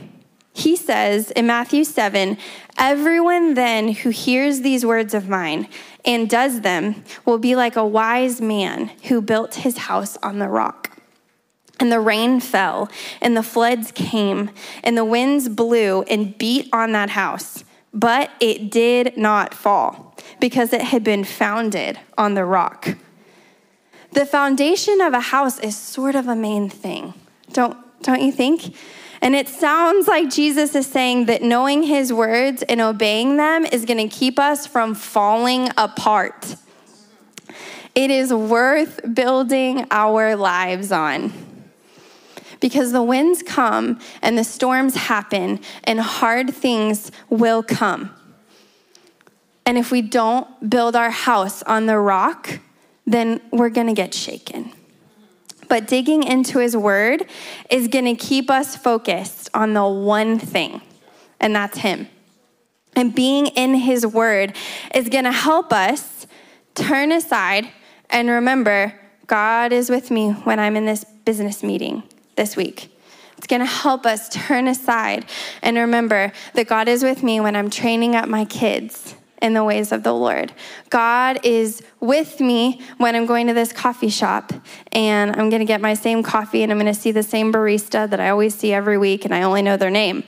He 0.60 0.76
says 0.76 1.30
in 1.30 1.46
Matthew 1.46 1.84
7 1.84 2.36
Everyone 2.76 3.54
then 3.54 3.92
who 3.92 4.10
hears 4.10 4.60
these 4.60 4.84
words 4.84 5.14
of 5.14 5.26
mine 5.26 5.68
and 6.04 6.28
does 6.28 6.60
them 6.60 7.02
will 7.24 7.38
be 7.38 7.56
like 7.56 7.76
a 7.76 7.86
wise 7.86 8.42
man 8.42 8.90
who 9.04 9.22
built 9.22 9.54
his 9.54 9.78
house 9.78 10.18
on 10.18 10.38
the 10.38 10.48
rock. 10.48 10.98
And 11.78 11.90
the 11.90 11.98
rain 11.98 12.40
fell, 12.40 12.90
and 13.22 13.34
the 13.34 13.42
floods 13.42 13.90
came, 13.92 14.50
and 14.84 14.98
the 14.98 15.04
winds 15.04 15.48
blew 15.48 16.02
and 16.02 16.36
beat 16.36 16.68
on 16.74 16.92
that 16.92 17.08
house. 17.08 17.64
But 17.94 18.30
it 18.38 18.70
did 18.70 19.16
not 19.16 19.54
fall, 19.54 20.14
because 20.40 20.74
it 20.74 20.82
had 20.82 21.02
been 21.02 21.24
founded 21.24 21.98
on 22.18 22.34
the 22.34 22.44
rock. 22.44 22.98
The 24.12 24.26
foundation 24.26 25.00
of 25.00 25.14
a 25.14 25.20
house 25.20 25.58
is 25.60 25.74
sort 25.74 26.14
of 26.14 26.28
a 26.28 26.36
main 26.36 26.68
thing, 26.68 27.14
don't, 27.50 27.78
don't 28.02 28.20
you 28.20 28.30
think? 28.30 28.74
And 29.22 29.34
it 29.34 29.48
sounds 29.48 30.08
like 30.08 30.30
Jesus 30.30 30.74
is 30.74 30.86
saying 30.86 31.26
that 31.26 31.42
knowing 31.42 31.82
his 31.82 32.12
words 32.12 32.62
and 32.62 32.80
obeying 32.80 33.36
them 33.36 33.66
is 33.66 33.84
going 33.84 34.08
to 34.08 34.14
keep 34.14 34.38
us 34.38 34.66
from 34.66 34.94
falling 34.94 35.68
apart. 35.76 36.56
It 37.94 38.10
is 38.10 38.32
worth 38.32 39.00
building 39.14 39.86
our 39.90 40.36
lives 40.36 40.90
on 40.90 41.32
because 42.60 42.92
the 42.92 43.02
winds 43.02 43.42
come 43.42 43.98
and 44.22 44.38
the 44.38 44.44
storms 44.44 44.94
happen 44.94 45.60
and 45.84 46.00
hard 46.00 46.54
things 46.54 47.10
will 47.28 47.62
come. 47.62 48.14
And 49.66 49.76
if 49.76 49.90
we 49.90 50.02
don't 50.02 50.70
build 50.70 50.96
our 50.96 51.10
house 51.10 51.62
on 51.64 51.86
the 51.86 51.98
rock, 51.98 52.58
then 53.06 53.40
we're 53.50 53.70
gonna 53.70 53.94
get 53.94 54.14
shaken. 54.14 54.72
But 55.70 55.86
digging 55.86 56.22
into 56.22 56.58
his 56.58 56.76
word 56.76 57.24
is 57.70 57.88
gonna 57.88 58.14
keep 58.14 58.50
us 58.50 58.76
focused 58.76 59.48
on 59.54 59.72
the 59.72 59.86
one 59.86 60.38
thing, 60.38 60.82
and 61.40 61.56
that's 61.56 61.78
him. 61.78 62.08
And 62.94 63.14
being 63.14 63.46
in 63.46 63.74
his 63.74 64.06
word 64.06 64.54
is 64.94 65.08
gonna 65.08 65.32
help 65.32 65.72
us 65.72 66.26
turn 66.74 67.12
aside 67.12 67.70
and 68.10 68.28
remember 68.28 68.94
God 69.26 69.72
is 69.72 69.90
with 69.90 70.10
me 70.10 70.32
when 70.32 70.58
I'm 70.58 70.74
in 70.74 70.86
this 70.86 71.04
business 71.04 71.62
meeting 71.62 72.02
this 72.34 72.56
week. 72.56 72.92
It's 73.38 73.46
going 73.46 73.60
to 73.60 73.66
help 73.66 74.04
us 74.04 74.28
turn 74.28 74.66
aside 74.66 75.24
and 75.62 75.76
remember 75.76 76.32
that 76.54 76.66
God 76.66 76.88
is 76.88 77.02
with 77.04 77.22
me 77.22 77.40
when 77.40 77.54
I'm 77.54 77.70
training 77.70 78.16
up 78.16 78.28
my 78.28 78.44
kids 78.44 79.14
in 79.42 79.54
the 79.54 79.64
ways 79.64 79.92
of 79.92 80.02
the 80.02 80.12
Lord. 80.12 80.52
God 80.90 81.40
is 81.44 81.82
with 81.98 82.40
me 82.40 82.80
when 82.98 83.16
I'm 83.16 83.26
going 83.26 83.46
to 83.46 83.54
this 83.54 83.72
coffee 83.72 84.08
shop 84.08 84.52
and 84.92 85.30
I'm 85.30 85.48
going 85.50 85.60
to 85.60 85.66
get 85.66 85.80
my 85.80 85.94
same 85.94 86.22
coffee 86.22 86.62
and 86.62 86.70
I'm 86.70 86.78
going 86.78 86.92
to 86.92 86.98
see 86.98 87.12
the 87.12 87.22
same 87.22 87.52
barista 87.52 88.08
that 88.08 88.20
I 88.20 88.30
always 88.30 88.54
see 88.54 88.72
every 88.72 88.98
week 88.98 89.24
and 89.24 89.34
I 89.34 89.42
only 89.42 89.62
know 89.62 89.76
their 89.76 89.90
name. 89.90 90.24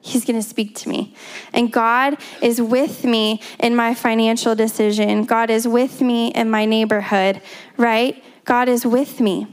He's 0.00 0.26
going 0.26 0.40
to 0.40 0.46
speak 0.46 0.76
to 0.76 0.88
me. 0.90 1.14
And 1.54 1.72
God 1.72 2.18
is 2.42 2.60
with 2.60 3.04
me 3.04 3.40
in 3.58 3.74
my 3.74 3.94
financial 3.94 4.54
decision. 4.54 5.24
God 5.24 5.48
is 5.48 5.66
with 5.66 6.02
me 6.02 6.28
in 6.28 6.50
my 6.50 6.66
neighborhood, 6.66 7.40
right? 7.78 8.22
God 8.44 8.68
is 8.68 8.84
with 8.84 9.18
me. 9.18 9.46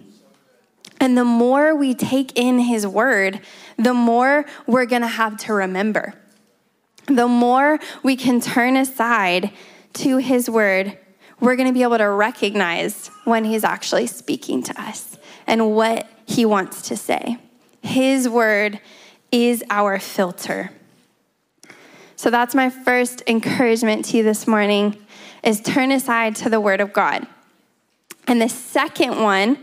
And 0.99 1.17
the 1.17 1.23
more 1.23 1.73
we 1.73 1.95
take 1.95 2.37
in 2.37 2.59
his 2.59 2.85
word, 2.85 3.39
the 3.77 3.93
more 3.93 4.45
we're 4.67 4.85
going 4.85 5.01
to 5.01 5.07
have 5.07 5.37
to 5.37 5.53
remember. 5.53 6.20
The 7.21 7.27
more 7.27 7.77
we 8.03 8.15
can 8.15 8.39
turn 8.39 8.77
aside 8.77 9.51
to 9.93 10.17
his 10.17 10.49
word, 10.49 10.97
we're 11.41 11.57
going 11.57 11.67
to 11.67 11.73
be 11.73 11.83
able 11.83 11.97
to 11.97 12.09
recognize 12.09 13.09
when 13.25 13.43
he's 13.43 13.65
actually 13.65 14.07
speaking 14.07 14.63
to 14.63 14.81
us 14.81 15.17
and 15.45 15.75
what 15.75 16.07
he 16.25 16.45
wants 16.45 16.83
to 16.83 16.95
say. 16.95 17.37
His 17.81 18.29
word 18.29 18.79
is 19.31 19.63
our 19.69 19.99
filter. 19.99 20.71
So 22.15 22.29
that's 22.29 22.55
my 22.55 22.69
first 22.69 23.23
encouragement 23.27 24.05
to 24.05 24.17
you 24.17 24.23
this 24.23 24.47
morning 24.47 24.95
is 25.43 25.59
turn 25.59 25.91
aside 25.91 26.35
to 26.37 26.49
the 26.49 26.61
word 26.61 26.79
of 26.79 26.93
God. 26.93 27.27
And 28.27 28.41
the 28.41 28.49
second 28.49 29.21
one 29.21 29.57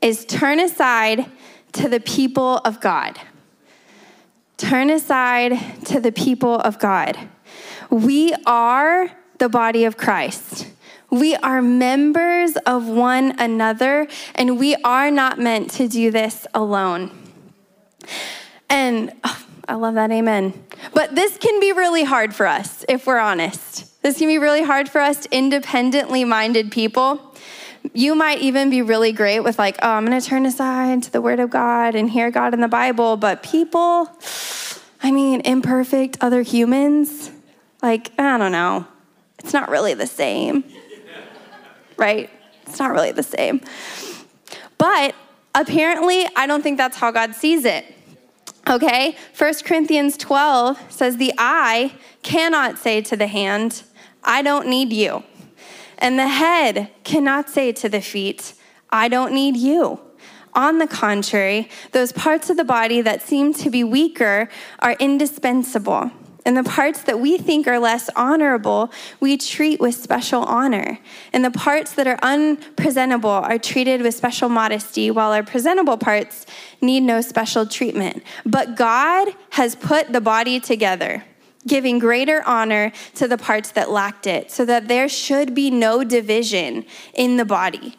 is 0.00 0.24
turn 0.26 0.60
aside 0.60 1.26
to 1.72 1.88
the 1.88 2.00
people 2.00 2.58
of 2.58 2.80
God. 2.80 3.18
Turn 4.56 4.90
aside 4.90 5.84
to 5.86 6.00
the 6.00 6.12
people 6.12 6.54
of 6.60 6.78
God. 6.78 7.18
We 7.90 8.34
are 8.46 9.10
the 9.38 9.48
body 9.48 9.84
of 9.84 9.96
Christ. 9.96 10.68
We 11.10 11.34
are 11.36 11.60
members 11.60 12.56
of 12.66 12.86
one 12.88 13.38
another, 13.38 14.06
and 14.34 14.58
we 14.58 14.74
are 14.76 15.10
not 15.10 15.38
meant 15.38 15.70
to 15.72 15.88
do 15.88 16.10
this 16.10 16.46
alone. 16.54 17.10
And 18.68 19.12
oh, 19.24 19.46
I 19.68 19.74
love 19.74 19.94
that, 19.94 20.10
amen. 20.10 20.64
But 20.92 21.14
this 21.14 21.36
can 21.38 21.60
be 21.60 21.72
really 21.72 22.04
hard 22.04 22.34
for 22.34 22.46
us, 22.46 22.84
if 22.88 23.06
we're 23.06 23.18
honest. 23.18 24.02
This 24.02 24.18
can 24.18 24.28
be 24.28 24.38
really 24.38 24.62
hard 24.62 24.88
for 24.88 25.00
us, 25.00 25.26
independently 25.26 26.24
minded 26.24 26.70
people 26.70 27.33
you 27.92 28.14
might 28.14 28.40
even 28.40 28.70
be 28.70 28.82
really 28.82 29.12
great 29.12 29.40
with, 29.40 29.58
like, 29.58 29.76
oh, 29.82 29.90
I'm 29.90 30.06
going 30.06 30.18
to 30.18 30.26
turn 30.26 30.46
aside 30.46 31.02
to 31.04 31.12
the 31.12 31.20
Word 31.20 31.40
of 31.40 31.50
God 31.50 31.94
and 31.94 32.08
hear 32.08 32.30
God 32.30 32.54
in 32.54 32.60
the 32.60 32.68
Bible. 32.68 33.16
But 33.16 33.42
people, 33.42 34.10
I 35.02 35.10
mean, 35.10 35.42
imperfect 35.42 36.18
other 36.20 36.42
humans, 36.42 37.30
like, 37.82 38.12
I 38.18 38.38
don't 38.38 38.52
know. 38.52 38.86
It's 39.38 39.52
not 39.52 39.68
really 39.68 39.94
the 39.94 40.06
same, 40.06 40.64
right? 41.98 42.30
It's 42.66 42.78
not 42.78 42.92
really 42.92 43.12
the 43.12 43.22
same. 43.22 43.60
But 44.78 45.14
apparently, 45.54 46.26
I 46.34 46.46
don't 46.46 46.62
think 46.62 46.78
that's 46.78 46.96
how 46.96 47.10
God 47.10 47.34
sees 47.34 47.64
it. 47.64 47.84
Okay? 48.68 49.16
1 49.36 49.54
Corinthians 49.64 50.16
12 50.16 50.80
says, 50.90 51.18
The 51.18 51.34
eye 51.36 51.92
cannot 52.22 52.78
say 52.78 53.02
to 53.02 53.16
the 53.16 53.26
hand, 53.26 53.82
I 54.22 54.40
don't 54.42 54.66
need 54.68 54.92
you. 54.92 55.22
And 55.98 56.18
the 56.18 56.28
head 56.28 56.90
cannot 57.04 57.48
say 57.48 57.72
to 57.72 57.88
the 57.88 58.00
feet, 58.00 58.54
I 58.90 59.08
don't 59.08 59.32
need 59.32 59.56
you. 59.56 60.00
On 60.54 60.78
the 60.78 60.86
contrary, 60.86 61.68
those 61.92 62.12
parts 62.12 62.48
of 62.48 62.56
the 62.56 62.64
body 62.64 63.00
that 63.00 63.22
seem 63.22 63.52
to 63.54 63.70
be 63.70 63.82
weaker 63.82 64.48
are 64.78 64.92
indispensable. 65.00 66.10
And 66.46 66.56
the 66.56 66.62
parts 66.62 67.02
that 67.04 67.18
we 67.18 67.38
think 67.38 67.66
are 67.66 67.78
less 67.78 68.10
honorable, 68.14 68.92
we 69.18 69.36
treat 69.38 69.80
with 69.80 69.94
special 69.94 70.42
honor. 70.44 70.98
And 71.32 71.44
the 71.44 71.50
parts 71.50 71.94
that 71.94 72.06
are 72.06 72.18
unpresentable 72.22 73.30
are 73.30 73.58
treated 73.58 74.02
with 74.02 74.14
special 74.14 74.50
modesty, 74.50 75.10
while 75.10 75.32
our 75.32 75.42
presentable 75.42 75.96
parts 75.96 76.44
need 76.82 77.00
no 77.00 77.22
special 77.22 77.66
treatment. 77.66 78.22
But 78.44 78.76
God 78.76 79.28
has 79.50 79.74
put 79.74 80.12
the 80.12 80.20
body 80.20 80.60
together 80.60 81.24
giving 81.66 81.98
greater 81.98 82.42
honor 82.46 82.92
to 83.14 83.26
the 83.26 83.38
parts 83.38 83.70
that 83.72 83.90
lacked 83.90 84.26
it, 84.26 84.50
so 84.50 84.64
that 84.64 84.88
there 84.88 85.08
should 85.08 85.54
be 85.54 85.70
no 85.70 86.04
division 86.04 86.84
in 87.14 87.36
the 87.36 87.44
body, 87.44 87.96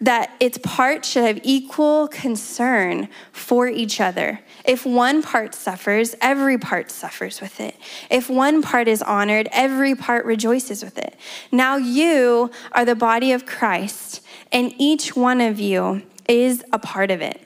that 0.00 0.30
its 0.40 0.58
parts 0.58 1.08
should 1.08 1.24
have 1.24 1.40
equal 1.42 2.08
concern 2.08 3.08
for 3.32 3.68
each 3.68 4.00
other. 4.00 4.40
If 4.64 4.86
one 4.86 5.22
part 5.22 5.54
suffers, 5.54 6.14
every 6.20 6.56
part 6.56 6.90
suffers 6.90 7.40
with 7.40 7.60
it. 7.60 7.76
If 8.10 8.30
one 8.30 8.62
part 8.62 8.88
is 8.88 9.02
honored, 9.02 9.48
every 9.52 9.94
part 9.94 10.24
rejoices 10.24 10.84
with 10.84 10.96
it. 10.96 11.16
Now 11.50 11.76
you 11.76 12.50
are 12.72 12.84
the 12.84 12.94
body 12.94 13.32
of 13.32 13.44
Christ, 13.44 14.22
and 14.52 14.72
each 14.78 15.16
one 15.16 15.40
of 15.40 15.58
you 15.60 16.02
is 16.28 16.64
a 16.72 16.78
part 16.78 17.10
of 17.10 17.20
it. 17.20 17.40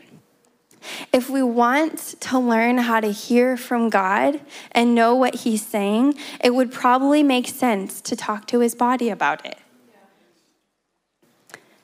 If 1.13 1.31
we 1.31 1.43
want 1.43 2.15
to 2.21 2.39
learn 2.39 2.79
how 2.79 3.01
to 3.01 3.11
hear 3.11 3.57
from 3.57 3.91
God 3.91 4.41
and 4.73 4.95
know 4.95 5.15
what 5.15 5.35
He's 5.37 5.65
saying, 5.65 6.15
it 6.43 6.55
would 6.55 6.73
probably 6.73 7.23
make 7.23 7.49
sense 7.49 8.01
to 8.03 8.17
talk 8.17 8.47
to 8.49 8.61
His 8.61 8.75
body 8.75 9.11
about 9.11 9.45
it. 9.47 9.59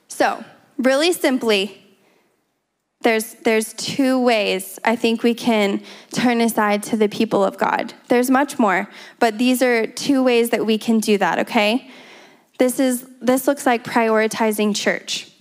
So, 0.07 0.43
really 0.77 1.13
simply, 1.13 1.81
there's, 3.01 3.33
there's 3.35 3.73
two 3.73 4.21
ways 4.21 4.77
I 4.85 4.95
think 4.95 5.23
we 5.23 5.33
can 5.33 5.81
turn 6.11 6.39
aside 6.41 6.83
to 6.83 6.97
the 6.97 7.09
people 7.09 7.43
of 7.43 7.57
God. 7.57 7.93
There's 8.09 8.29
much 8.29 8.59
more, 8.59 8.87
but 9.19 9.37
these 9.37 9.63
are 9.63 9.87
two 9.87 10.23
ways 10.23 10.51
that 10.51 10.65
we 10.65 10.77
can 10.77 10.99
do 10.99 11.17
that, 11.17 11.39
okay? 11.39 11.89
This, 12.59 12.79
is, 12.79 13.07
this 13.19 13.47
looks 13.47 13.65
like 13.65 13.83
prioritizing 13.83 14.75
church. 14.75 15.31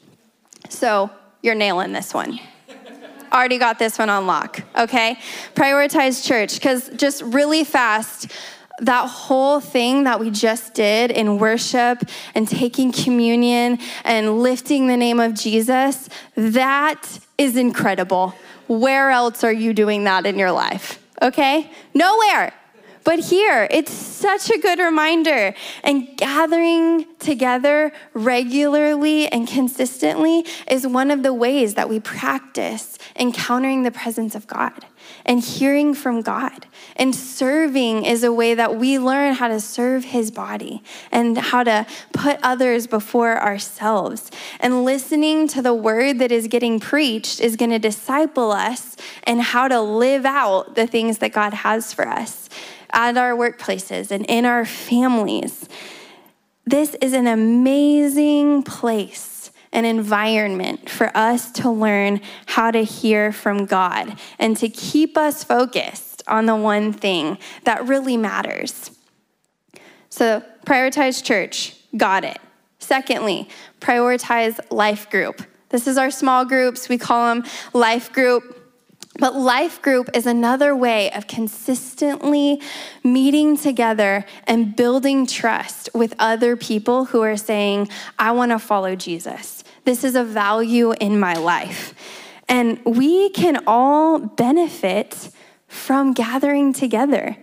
So, 0.71 1.11
you're 1.43 1.55
nailing 1.55 1.93
this 1.93 2.15
one 2.15 2.41
already 3.33 3.59
got 3.59 3.79
this 3.79 3.99
one 3.99 4.11
on 4.11 4.27
lock, 4.27 4.63
okay? 4.77 5.19
Prioritize 5.55 6.27
church, 6.27 6.55
because 6.55 6.89
just 6.91 7.23
really 7.23 7.65
fast, 7.65 8.31
that 8.81 9.09
whole 9.09 9.61
thing 9.61 10.05
that 10.05 10.19
we 10.19 10.31
just 10.31 10.75
did 10.75 11.11
in 11.11 11.39
worship 11.39 12.03
and 12.35 12.49
taking 12.49 12.93
communion 12.93 13.79
and 14.05 14.43
lifting 14.43 14.87
the 14.87 14.97
name 14.97 15.21
of 15.21 15.35
Jesus, 15.35 16.09
that 16.35 17.19
is 17.37 17.57
incredible. 17.57 18.35
Where 18.69 19.11
else 19.11 19.45
are 19.45 19.53
you 19.53 19.75
doing 19.75 20.05
that 20.05 20.27
in 20.27 20.39
your 20.39 20.53
life? 20.53 21.05
Okay? 21.21 21.71
Nowhere. 21.93 22.55
But 23.03 23.19
here, 23.19 23.67
it's 23.71 23.93
such 23.93 24.51
a 24.51 24.59
good 24.59 24.79
reminder. 24.79 25.55
And 25.83 26.17
gathering 26.17 27.07
together 27.19 27.93
regularly 28.13 29.27
and 29.29 29.49
consistently 29.49 30.45
is 30.69 30.87
one 30.87 31.11
of 31.11 31.23
the 31.23 31.33
ways 31.33 31.75
that 31.75 31.89
we 31.89 31.99
practice 31.99 32.99
encountering 33.17 33.83
the 33.83 33.91
presence 33.91 34.35
of 34.35 34.47
God 34.47 34.87
and 35.25 35.41
hearing 35.41 35.95
from 35.95 36.23
God. 36.23 36.67
And 36.97 37.15
serving 37.15 38.05
is 38.05 38.23
a 38.23 38.33
way 38.33 38.55
that 38.55 38.77
we 38.77 38.99
learn 38.99 39.35
how 39.35 39.49
to 39.49 39.61
serve 39.61 40.05
His 40.05 40.31
body 40.31 40.83
and 41.11 41.37
how 41.37 41.65
to 41.65 41.87
put 42.13 42.39
others 42.43 42.87
before 42.87 43.41
ourselves. 43.41 44.31
And 44.61 44.85
listening 44.85 45.49
to 45.49 45.63
the 45.63 45.75
word 45.75 46.19
that 46.19 46.33
is 46.33 46.47
getting 46.47 46.81
preached 46.81 47.41
is 47.41 47.57
going 47.57 47.71
to 47.71 47.79
disciple 47.79 48.51
us 48.53 48.97
and 49.25 49.41
how 49.41 49.69
to 49.69 49.81
live 49.81 50.25
out 50.25 50.75
the 50.75 50.87
things 50.87 51.19
that 51.19 51.33
God 51.33 51.55
has 51.55 51.93
for 51.93 52.07
us 52.07 52.49
at 52.93 53.17
our 53.17 53.33
workplaces 53.33 54.11
and 54.11 54.27
in 54.27 54.45
our 54.45 54.65
families. 54.65 55.69
This 56.67 56.95
is 57.01 57.15
an 57.15 57.27
amazing 57.27 58.63
place, 58.63 59.30
an 59.73 59.85
environment 59.85 60.91
for 60.91 61.17
us 61.17 61.51
to 61.53 61.71
learn 61.71 62.21
how 62.47 62.71
to 62.71 62.83
hear 62.83 63.33
from 63.33 63.67
God 63.67 64.19
and 64.39 64.57
to 64.57 64.69
keep 64.69 65.17
us 65.17 65.45
focused 65.45 66.23
on 66.27 66.47
the 66.47 66.57
one 66.57 66.93
thing 66.93 67.39
that 67.65 67.87
really 67.87 68.17
matters. 68.17 68.91
So, 70.09 70.43
prioritize 70.67 71.23
church, 71.23 71.77
got 71.97 72.25
it. 72.25 72.39
Secondly, 72.79 73.49
prioritize 73.81 74.59
life 74.71 75.09
group. 75.09 75.43
This 75.69 75.87
is 75.87 75.97
our 75.97 76.11
small 76.11 76.45
groups. 76.45 76.89
We 76.89 76.99
call 76.99 77.29
them 77.29 77.45
life 77.73 78.13
group. 78.13 78.60
But 79.21 79.37
life 79.37 79.83
group 79.83 80.09
is 80.15 80.27
another 80.27 80.75
way 80.75 81.11
of 81.13 81.27
consistently 81.27 82.61
meeting 83.05 83.59
together 83.59 84.25
and 84.45 84.75
building 84.75 85.27
trust 85.27 85.91
with 85.95 86.15
other 86.19 86.57
people 86.57 87.05
who 87.05 87.21
are 87.23 87.37
saying, 87.37 87.91
I 88.19 88.33
want 88.33 88.53
to 88.53 88.59
follow 88.59 88.97
Jesus. 88.97 89.63
This 89.85 90.05
is 90.05 90.17
a 90.17 90.25
value 90.25 90.93
in 91.01 91.21
my 91.21 91.35
life. 91.35 91.95
And 92.49 92.81
we 92.85 93.29
can 93.31 93.63
all 93.67 94.19
benefit 94.19 95.29
from 95.69 96.15
gathering 96.15 96.73
together. 96.73 97.37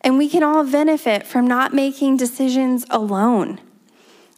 And 0.00 0.18
we 0.18 0.28
can 0.28 0.42
all 0.42 0.64
benefit 0.64 1.26
from 1.26 1.46
not 1.46 1.74
making 1.74 2.16
decisions 2.16 2.84
alone. 2.90 3.60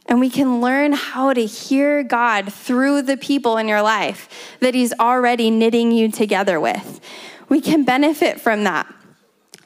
And 0.06 0.20
we 0.20 0.28
can 0.28 0.60
learn 0.60 0.92
how 0.92 1.32
to 1.32 1.44
hear 1.44 2.02
God 2.02 2.52
through 2.52 3.02
the 3.02 3.16
people 3.16 3.56
in 3.56 3.68
your 3.68 3.82
life 3.82 4.56
that 4.60 4.74
He's 4.74 4.92
already 4.94 5.50
knitting 5.50 5.92
you 5.92 6.10
together 6.10 6.60
with. 6.60 7.00
We 7.48 7.60
can 7.60 7.84
benefit 7.84 8.40
from 8.40 8.64
that. 8.64 8.92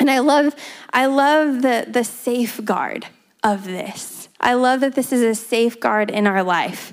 And 0.01 0.11
I 0.11 0.21
love, 0.21 0.55
I 0.93 1.07
love 1.07 1.63
the, 1.63 1.87
the 1.89 2.05
safeguard 2.05 3.07
of 3.43 3.65
this. 3.65 4.29
I 4.41 4.55
love 4.55 4.81
that 4.81 4.95
this 4.95 5.13
is 5.13 5.23
a 5.23 5.35
safeguard 5.35 6.11
in 6.11 6.27
our 6.27 6.45
life. 6.45 6.93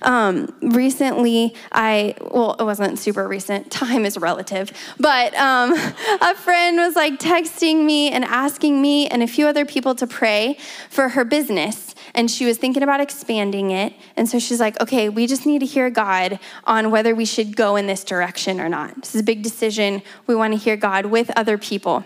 Um, 0.00 0.54
recently, 0.62 1.54
I, 1.70 2.14
well, 2.20 2.56
it 2.58 2.64
wasn't 2.64 2.98
super 2.98 3.28
recent, 3.28 3.70
time 3.70 4.06
is 4.06 4.16
relative, 4.16 4.72
but 4.98 5.34
um, 5.34 5.72
a 5.74 6.34
friend 6.34 6.78
was 6.78 6.96
like 6.96 7.18
texting 7.18 7.84
me 7.84 8.10
and 8.10 8.24
asking 8.24 8.80
me 8.80 9.08
and 9.08 9.22
a 9.22 9.26
few 9.26 9.46
other 9.46 9.66
people 9.66 9.94
to 9.96 10.06
pray 10.06 10.56
for 10.88 11.10
her 11.10 11.24
business 11.24 11.94
and 12.16 12.30
she 12.30 12.46
was 12.46 12.56
thinking 12.56 12.82
about 12.82 13.00
expanding 13.00 13.70
it. 13.70 13.92
And 14.16 14.28
so 14.28 14.38
she's 14.38 14.58
like, 14.58 14.80
okay, 14.80 15.08
we 15.10 15.26
just 15.26 15.46
need 15.46 15.60
to 15.60 15.66
hear 15.66 15.90
God 15.90 16.40
on 16.64 16.90
whether 16.90 17.14
we 17.14 17.26
should 17.26 17.54
go 17.54 17.76
in 17.76 17.86
this 17.86 18.02
direction 18.02 18.58
or 18.58 18.68
not. 18.68 18.96
This 18.96 19.14
is 19.14 19.20
a 19.20 19.24
big 19.24 19.42
decision. 19.42 20.02
We 20.26 20.34
want 20.34 20.54
to 20.54 20.58
hear 20.58 20.76
God 20.76 21.06
with 21.06 21.30
other 21.36 21.58
people. 21.58 22.04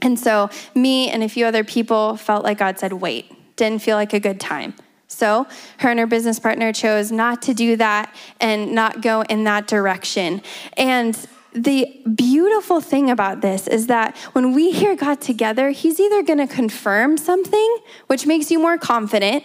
And 0.00 0.18
so 0.18 0.50
me 0.74 1.10
and 1.10 1.22
a 1.22 1.28
few 1.28 1.44
other 1.46 1.62
people 1.62 2.16
felt 2.16 2.42
like 2.42 2.58
God 2.58 2.78
said, 2.78 2.94
wait, 2.94 3.30
didn't 3.56 3.82
feel 3.82 3.96
like 3.96 4.14
a 4.14 4.20
good 4.20 4.40
time. 4.40 4.74
So, 5.06 5.46
her 5.78 5.90
and 5.90 6.00
her 6.00 6.06
business 6.06 6.40
partner 6.40 6.72
chose 6.72 7.12
not 7.12 7.42
to 7.42 7.54
do 7.54 7.76
that 7.76 8.12
and 8.40 8.72
not 8.72 9.00
go 9.00 9.22
in 9.22 9.44
that 9.44 9.68
direction. 9.68 10.42
And 10.76 11.16
the 11.54 12.02
beautiful 12.14 12.80
thing 12.80 13.10
about 13.10 13.40
this 13.40 13.68
is 13.68 13.86
that 13.86 14.16
when 14.32 14.52
we 14.54 14.72
hear 14.72 14.96
God 14.96 15.20
together, 15.20 15.70
He's 15.70 16.00
either 16.00 16.22
going 16.22 16.38
to 16.38 16.52
confirm 16.52 17.16
something, 17.16 17.78
which 18.08 18.26
makes 18.26 18.50
you 18.50 18.58
more 18.58 18.76
confident, 18.76 19.44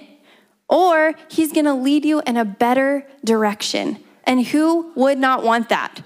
or 0.68 1.14
He's 1.30 1.54
going 1.54 1.66
to 1.66 1.74
lead 1.74 2.06
you 2.06 2.22
in 2.26 2.36
a 2.36 2.46
better 2.46 3.06
direction. 3.24 4.04
And 4.24 4.46
who 4.46 4.92
would 4.96 5.18
not 5.18 5.44
want 5.44 5.70
that 5.70 6.02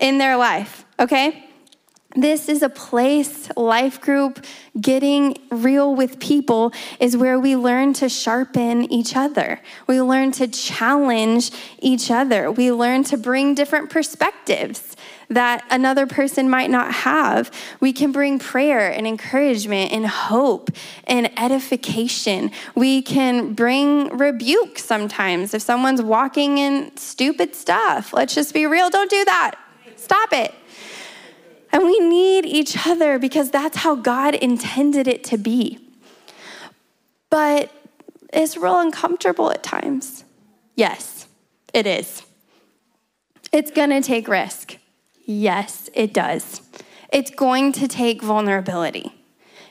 in 0.00 0.18
their 0.18 0.36
life? 0.36 0.84
Okay? 0.98 1.44
This 2.16 2.48
is 2.48 2.62
a 2.62 2.68
place, 2.68 3.48
life 3.56 4.00
group, 4.00 4.44
getting 4.80 5.36
real 5.50 5.96
with 5.96 6.20
people 6.20 6.72
is 7.00 7.16
where 7.16 7.40
we 7.40 7.56
learn 7.56 7.92
to 7.94 8.08
sharpen 8.08 8.90
each 8.92 9.16
other. 9.16 9.60
We 9.88 10.00
learn 10.00 10.30
to 10.32 10.46
challenge 10.46 11.50
each 11.80 12.12
other. 12.12 12.52
We 12.52 12.70
learn 12.70 13.02
to 13.04 13.16
bring 13.16 13.56
different 13.56 13.90
perspectives 13.90 14.93
that 15.30 15.64
another 15.70 16.06
person 16.06 16.48
might 16.48 16.70
not 16.70 16.92
have. 16.92 17.50
We 17.80 17.92
can 17.92 18.12
bring 18.12 18.38
prayer 18.38 18.92
and 18.92 19.06
encouragement 19.06 19.92
and 19.92 20.06
hope 20.06 20.70
and 21.06 21.30
edification. 21.38 22.50
We 22.74 23.02
can 23.02 23.54
bring 23.54 24.16
rebuke 24.16 24.78
sometimes 24.78 25.54
if 25.54 25.62
someone's 25.62 26.02
walking 26.02 26.58
in 26.58 26.96
stupid 26.96 27.54
stuff. 27.54 28.12
Let's 28.12 28.34
just 28.34 28.54
be 28.54 28.66
real, 28.66 28.90
don't 28.90 29.10
do 29.10 29.24
that. 29.24 29.56
Stop 29.96 30.32
it. 30.32 30.54
And 31.72 31.84
we 31.84 31.98
need 31.98 32.44
each 32.44 32.86
other 32.86 33.18
because 33.18 33.50
that's 33.50 33.78
how 33.78 33.96
God 33.96 34.34
intended 34.34 35.08
it 35.08 35.24
to 35.24 35.36
be. 35.36 35.80
But 37.30 37.72
it's 38.32 38.56
real 38.56 38.78
uncomfortable 38.78 39.50
at 39.50 39.62
times. 39.62 40.24
Yes, 40.76 41.26
it 41.72 41.86
is. 41.86 42.22
It's 43.52 43.70
gonna 43.70 44.02
take 44.02 44.28
risk. 44.28 44.76
Yes, 45.24 45.88
it 45.94 46.12
does. 46.12 46.60
It's 47.12 47.30
going 47.30 47.72
to 47.72 47.88
take 47.88 48.22
vulnerability. 48.22 49.12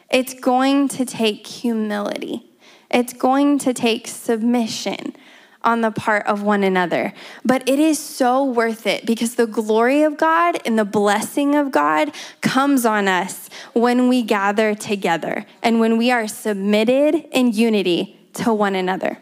It's 0.09 0.33
going 0.33 0.87
to 0.89 1.05
take 1.05 1.45
humility. 1.45 2.49
It's 2.89 3.13
going 3.13 3.59
to 3.59 3.73
take 3.73 4.07
submission 4.07 5.15
on 5.63 5.81
the 5.81 5.91
part 5.91 6.25
of 6.27 6.43
one 6.43 6.63
another. 6.63 7.13
But 7.45 7.67
it 7.67 7.79
is 7.79 7.97
so 7.97 8.43
worth 8.43 8.85
it 8.85 9.05
because 9.05 9.35
the 9.35 9.47
glory 9.47 10.03
of 10.03 10.17
God 10.17 10.59
and 10.65 10.77
the 10.77 10.85
blessing 10.85 11.55
of 11.55 11.71
God 11.71 12.13
comes 12.41 12.85
on 12.85 13.07
us 13.07 13.49
when 13.73 14.09
we 14.09 14.23
gather 14.23 14.75
together 14.75 15.45
and 15.61 15.79
when 15.79 15.97
we 15.97 16.11
are 16.11 16.27
submitted 16.27 17.25
in 17.31 17.53
unity 17.53 18.19
to 18.33 18.53
one 18.53 18.75
another. 18.75 19.17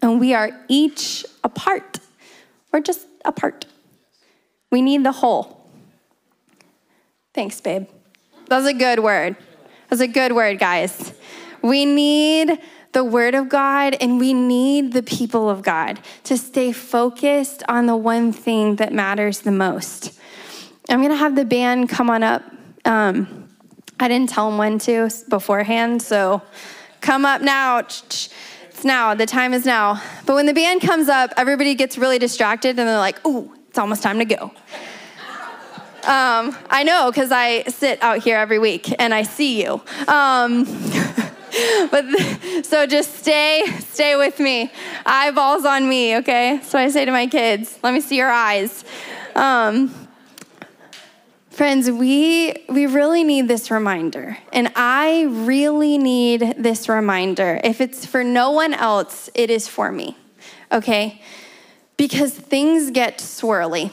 And 0.00 0.20
we 0.20 0.34
are 0.34 0.50
each 0.68 1.24
apart. 1.44 1.98
We're 2.72 2.80
just 2.80 3.06
apart. 3.24 3.66
We 4.70 4.82
need 4.82 5.04
the 5.04 5.12
whole. 5.12 5.68
Thanks, 7.34 7.60
babe. 7.60 7.86
That 8.48 8.56
was 8.56 8.66
a 8.66 8.74
good 8.74 9.00
word. 9.00 9.36
That 9.36 9.90
was 9.90 10.00
a 10.00 10.08
good 10.08 10.32
word, 10.32 10.58
guys. 10.58 11.12
We 11.62 11.84
need 11.84 12.58
the 12.92 13.04
Word 13.04 13.34
of 13.34 13.48
God, 13.48 13.96
and 14.00 14.18
we 14.18 14.34
need 14.34 14.92
the 14.92 15.02
people 15.02 15.48
of 15.48 15.62
God 15.62 16.00
to 16.24 16.36
stay 16.36 16.72
focused 16.72 17.62
on 17.68 17.86
the 17.86 17.96
one 17.96 18.32
thing 18.32 18.76
that 18.76 18.92
matters 18.92 19.40
the 19.40 19.52
most. 19.52 20.18
I'm 20.88 20.98
going 20.98 21.10
to 21.10 21.16
have 21.16 21.36
the 21.36 21.44
band 21.44 21.88
come 21.88 22.10
on 22.10 22.22
up. 22.22 22.42
Um, 22.84 23.48
I 24.00 24.08
didn't 24.08 24.30
tell 24.30 24.48
them 24.48 24.58
when 24.58 24.78
to 24.80 25.08
beforehand, 25.28 26.02
so 26.02 26.42
come 27.00 27.24
up 27.24 27.42
now. 27.42 27.78
It's 27.78 28.30
now. 28.82 29.14
The 29.14 29.26
time 29.26 29.52
is 29.52 29.64
now. 29.66 30.02
But 30.26 30.34
when 30.34 30.46
the 30.46 30.54
band 30.54 30.80
comes 30.80 31.08
up, 31.08 31.32
everybody 31.36 31.74
gets 31.74 31.98
really 31.98 32.18
distracted 32.18 32.70
and 32.70 32.88
they're 32.88 32.98
like, 32.98 33.24
ooh, 33.26 33.54
it's 33.70 33.78
almost 33.78 34.02
time 34.02 34.18
to 34.18 34.24
go. 34.24 34.50
Um, 36.02 36.56
I 36.68 36.82
know 36.82 37.08
because 37.08 37.30
I 37.30 37.62
sit 37.68 38.02
out 38.02 38.18
here 38.18 38.36
every 38.36 38.58
week 38.58 38.92
and 38.98 39.14
I 39.14 39.22
see 39.22 39.62
you. 39.62 39.74
Um, 40.08 40.64
but 41.92 42.04
so 42.64 42.84
just 42.88 43.14
stay, 43.14 43.62
stay 43.78 44.16
with 44.16 44.40
me. 44.40 44.72
Eyeballs 45.06 45.64
on 45.64 45.88
me, 45.88 46.16
okay? 46.16 46.58
So 46.64 46.80
I 46.80 46.88
say 46.88 47.04
to 47.04 47.12
my 47.12 47.28
kids, 47.28 47.78
let 47.84 47.94
me 47.94 48.00
see 48.00 48.16
your 48.16 48.30
eyes. 48.30 48.84
Um, 49.36 49.94
friends, 51.50 51.88
we 51.88 52.64
we 52.68 52.86
really 52.86 53.22
need 53.22 53.46
this 53.46 53.70
reminder, 53.70 54.36
and 54.52 54.72
I 54.74 55.26
really 55.28 55.96
need 55.96 56.54
this 56.58 56.88
reminder. 56.88 57.60
If 57.62 57.80
it's 57.80 58.04
for 58.04 58.24
no 58.24 58.50
one 58.50 58.74
else, 58.74 59.30
it 59.34 59.48
is 59.48 59.68
for 59.68 59.92
me, 59.92 60.16
okay? 60.72 61.22
Because 62.00 62.32
things 62.32 62.90
get 62.90 63.18
swirly 63.18 63.90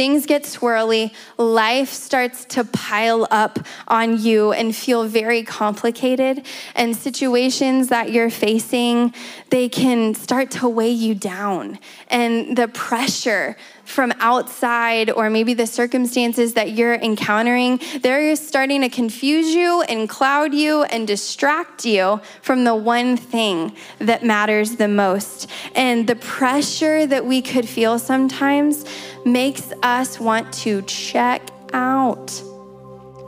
things 0.00 0.24
get 0.24 0.44
swirly, 0.44 1.12
life 1.36 1.90
starts 1.90 2.46
to 2.46 2.64
pile 2.64 3.28
up 3.30 3.58
on 3.86 4.18
you 4.18 4.50
and 4.50 4.74
feel 4.74 5.04
very 5.04 5.42
complicated, 5.42 6.46
and 6.74 6.96
situations 6.96 7.88
that 7.88 8.10
you're 8.10 8.30
facing, 8.30 9.12
they 9.50 9.68
can 9.68 10.14
start 10.14 10.50
to 10.50 10.66
weigh 10.66 10.88
you 10.88 11.14
down. 11.14 11.78
And 12.08 12.56
the 12.56 12.68
pressure 12.68 13.58
from 13.84 14.12
outside 14.20 15.10
or 15.10 15.28
maybe 15.28 15.52
the 15.52 15.66
circumstances 15.66 16.54
that 16.54 16.70
you're 16.70 16.94
encountering, 16.94 17.80
they're 18.02 18.36
starting 18.36 18.80
to 18.80 18.88
confuse 18.88 19.52
you 19.52 19.82
and 19.82 20.08
cloud 20.08 20.54
you 20.54 20.84
and 20.84 21.06
distract 21.06 21.84
you 21.84 22.20
from 22.40 22.62
the 22.64 22.74
one 22.74 23.16
thing 23.16 23.74
that 23.98 24.24
matters 24.24 24.76
the 24.76 24.88
most. 24.88 25.50
And 25.74 26.06
the 26.06 26.14
pressure 26.16 27.04
that 27.06 27.26
we 27.26 27.42
could 27.42 27.68
feel 27.68 27.98
sometimes 27.98 28.84
makes 29.24 29.72
us 29.82 30.18
want 30.18 30.52
to 30.54 30.82
check 30.82 31.42
out. 31.72 32.42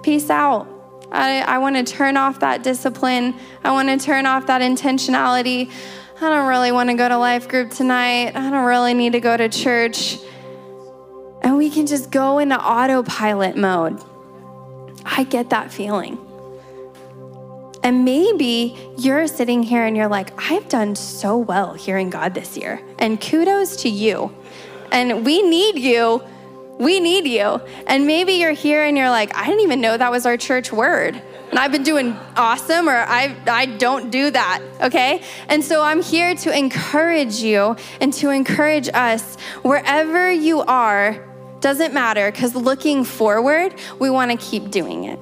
Peace 0.03 0.31
out. 0.31 0.69
I, 1.13 1.43
I 1.43 1.59
want 1.59 1.77
to 1.77 1.85
turn 1.85 2.17
off 2.17 2.41
that 2.41 2.63
discipline. 2.63 3.35
I 3.63 3.73
want 3.73 3.89
to 3.89 4.05
turn 4.05 4.27
off 4.27 4.47
that 4.47 4.63
intentionality. 4.63 5.71
I 6.17 6.21
don't 6.21 6.49
really 6.49 6.73
want 6.73 6.89
to 6.89 6.95
go 6.95 7.09
to 7.09 7.19
life 7.19 7.49
group 7.49 7.71
tonight. 7.71 8.35
I 8.35 8.51
don't 8.51 8.65
really 8.65 8.95
need 8.95 9.13
to 9.13 9.21
go 9.21 9.37
to 9.37 9.49
church. 9.49 10.19
And 11.43 11.57
we 11.57 11.69
can 11.69 11.87
just 11.87 12.11
go 12.11 12.39
into 12.39 12.59
autopilot 12.59 13.57
mode. 13.57 14.01
I 15.05 15.25
get 15.25 15.51
that 15.51 15.73
feeling. 15.73 16.19
And 17.83 18.05
maybe 18.05 18.79
you're 18.97 19.27
sitting 19.27 19.63
here 19.63 19.85
and 19.85 19.97
you're 19.97 20.09
like, 20.09 20.31
I've 20.51 20.69
done 20.69 20.95
so 20.95 21.37
well 21.37 21.75
hearing 21.75 22.11
God 22.11 22.35
this 22.35 22.57
year. 22.57 22.81
And 22.99 23.21
kudos 23.21 23.77
to 23.83 23.89
you. 23.89 24.35
And 24.93 25.25
we 25.27 25.43
need 25.43 25.79
you. 25.79 26.23
We 26.79 27.01
need 27.01 27.27
you. 27.27 27.61
And 27.87 28.07
maybe 28.07 28.35
you're 28.35 28.53
here 28.53 28.85
and 28.85 28.97
you're 28.97 29.11
like, 29.11 29.35
I 29.37 29.47
didn't 29.47 29.61
even 29.63 29.81
know 29.81 29.97
that 29.97 30.11
was 30.11 30.27
our 30.27 30.37
church 30.37 30.73
word. 30.73 31.21
And 31.51 31.59
I've 31.59 31.73
been 31.73 31.83
doing 31.83 32.13
awesome, 32.35 32.89
or 32.89 32.97
I, 32.97 33.37
I 33.47 33.67
don't 33.67 34.11
do 34.11 34.31
that, 34.31 34.63
okay? 34.81 35.23
And 35.49 35.63
so 35.63 35.83
I'm 35.83 36.03
here 36.03 36.35
to 36.35 36.57
encourage 36.57 37.37
you 37.37 37.77
and 38.01 38.13
to 38.15 38.31
encourage 38.31 38.89
us 38.95 39.37
wherever 39.63 40.31
you 40.31 40.63
are, 40.63 41.23
doesn't 41.61 41.93
matter, 41.93 42.33
because 42.33 42.55
looking 42.55 43.05
forward, 43.05 43.75
we 43.99 44.09
wanna 44.09 44.39
keep 44.39 44.71
doing 44.71 45.05
it. 45.05 45.19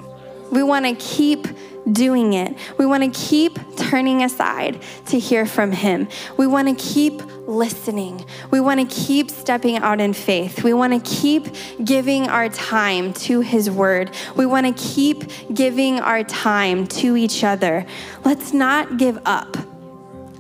We 0.53 0.63
wanna 0.63 0.95
keep 0.95 1.49
doing 1.91 2.35
it. 2.35 2.57
We 2.79 2.87
want 2.87 3.03
to 3.03 3.29
keep 3.29 3.59
turning 3.77 4.23
aside 4.23 4.83
to 5.07 5.19
hear 5.19 5.47
from 5.47 5.73
Him. 5.73 6.09
We 6.37 6.47
want 6.47 6.69
to 6.69 6.75
keep 6.75 7.23
listening. 7.47 8.25
We 8.51 8.61
want 8.61 8.81
to 8.81 8.87
keep 8.95 9.31
stepping 9.31 9.77
out 9.77 10.01
in 10.01 10.13
faith. 10.13 10.63
We 10.63 10.73
want 10.73 10.93
to 10.93 11.11
keep 11.11 11.49
giving 11.85 12.29
our 12.29 12.49
time 12.49 13.13
to 13.15 13.41
His 13.41 13.71
Word. 13.71 14.11
We 14.37 14.47
want 14.47 14.67
to 14.67 14.83
keep 14.83 15.25
giving 15.53 16.01
our 16.01 16.23
time 16.25 16.87
to 16.89 17.17
each 17.17 17.45
other. 17.45 17.85
Let's 18.25 18.53
not 18.53 18.99
give 18.99 19.19
up. 19.25 19.57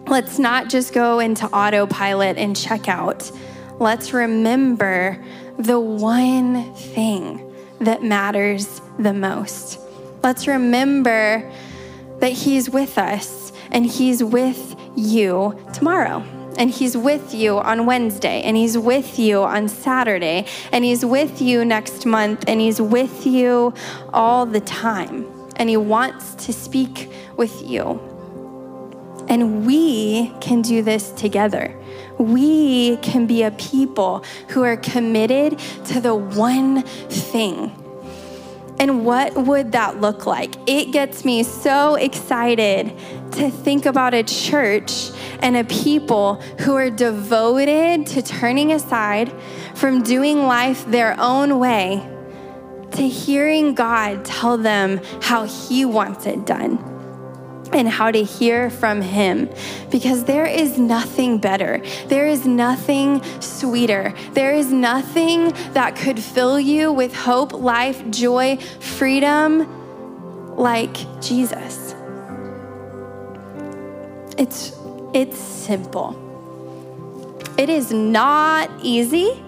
Let's 0.06 0.38
not 0.38 0.68
just 0.68 0.92
go 0.92 1.20
into 1.20 1.46
autopilot 1.46 2.36
and 2.36 2.56
check 2.56 2.88
out. 2.88 3.30
Let's 3.78 4.12
remember 4.12 5.22
the 5.58 5.78
one 5.78 6.74
thing 6.74 7.54
that 7.80 8.02
matters 8.02 8.80
the 8.98 9.12
most. 9.12 9.78
Let's 10.22 10.46
remember 10.46 11.50
that 12.18 12.32
He's 12.32 12.68
with 12.68 12.98
us 12.98 13.52
and 13.70 13.86
He's 13.86 14.22
with 14.22 14.76
you 14.96 15.58
tomorrow. 15.72 16.22
And 16.58 16.70
He's 16.70 16.94
with 16.96 17.32
you 17.32 17.58
on 17.58 17.86
Wednesday, 17.86 18.42
and 18.42 18.54
He's 18.54 18.76
with 18.76 19.18
you 19.18 19.42
on 19.44 19.68
Saturday, 19.68 20.46
and 20.72 20.84
He's 20.84 21.06
with 21.06 21.40
you 21.40 21.64
next 21.64 22.04
month, 22.04 22.44
and 22.48 22.60
He's 22.60 22.82
with 22.82 23.24
you 23.24 23.72
all 24.12 24.44
the 24.44 24.60
time. 24.60 25.26
And 25.56 25.70
He 25.70 25.78
wants 25.78 26.34
to 26.46 26.52
speak 26.52 27.10
with 27.36 27.62
you. 27.62 27.98
And 29.28 29.64
we 29.64 30.32
can 30.40 30.60
do 30.60 30.82
this 30.82 31.12
together. 31.12 31.74
We 32.18 32.98
can 32.98 33.26
be 33.26 33.42
a 33.44 33.52
people 33.52 34.24
who 34.48 34.62
are 34.64 34.76
committed 34.76 35.58
to 35.86 36.00
the 36.00 36.14
one 36.14 36.82
thing 36.82 37.79
and 38.80 39.04
what 39.04 39.36
would 39.36 39.72
that 39.72 40.00
look 40.00 40.24
like? 40.24 40.56
It 40.66 40.90
gets 40.90 41.22
me 41.22 41.42
so 41.42 41.96
excited 41.96 42.96
to 43.32 43.50
think 43.50 43.84
about 43.84 44.14
a 44.14 44.22
church 44.22 45.10
and 45.40 45.54
a 45.54 45.64
people 45.64 46.36
who 46.60 46.74
are 46.76 46.88
devoted 46.88 48.06
to 48.06 48.22
turning 48.22 48.72
aside 48.72 49.30
from 49.74 50.02
doing 50.02 50.46
life 50.46 50.86
their 50.86 51.14
own 51.20 51.58
way 51.58 52.08
to 52.92 53.06
hearing 53.06 53.74
God 53.74 54.24
tell 54.24 54.56
them 54.56 55.02
how 55.20 55.44
He 55.44 55.84
wants 55.84 56.24
it 56.24 56.46
done 56.46 56.99
and 57.72 57.88
how 57.88 58.10
to 58.10 58.22
hear 58.22 58.70
from 58.70 59.02
Him 59.02 59.48
because 59.90 60.24
there 60.24 60.46
is 60.46 60.78
nothing 60.78 61.38
better. 61.38 61.82
There 62.06 62.26
is 62.26 62.46
nothing 62.46 63.22
sweeter. 63.40 64.14
There 64.32 64.54
is 64.54 64.72
nothing 64.72 65.52
that 65.72 65.96
could 65.96 66.18
fill 66.18 66.58
you 66.58 66.92
with 66.92 67.14
hope, 67.14 67.52
life, 67.52 68.08
joy, 68.10 68.56
freedom 68.80 70.56
like 70.56 70.96
Jesus. 71.20 71.94
It's, 74.36 74.76
it's 75.12 75.38
simple. 75.38 76.26
It 77.56 77.68
is 77.68 77.92
not 77.92 78.70
easy, 78.82 79.42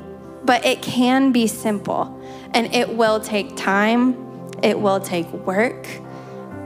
but 0.45 0.65
it 0.65 0.83
can 0.83 1.33
be 1.33 1.47
simple. 1.47 2.21
And 2.53 2.75
it 2.75 2.91
will 2.91 3.21
take 3.21 3.57
time, 3.57 4.51
it 4.63 4.79
will 4.79 5.01
take 5.01 5.31
work 5.33 5.87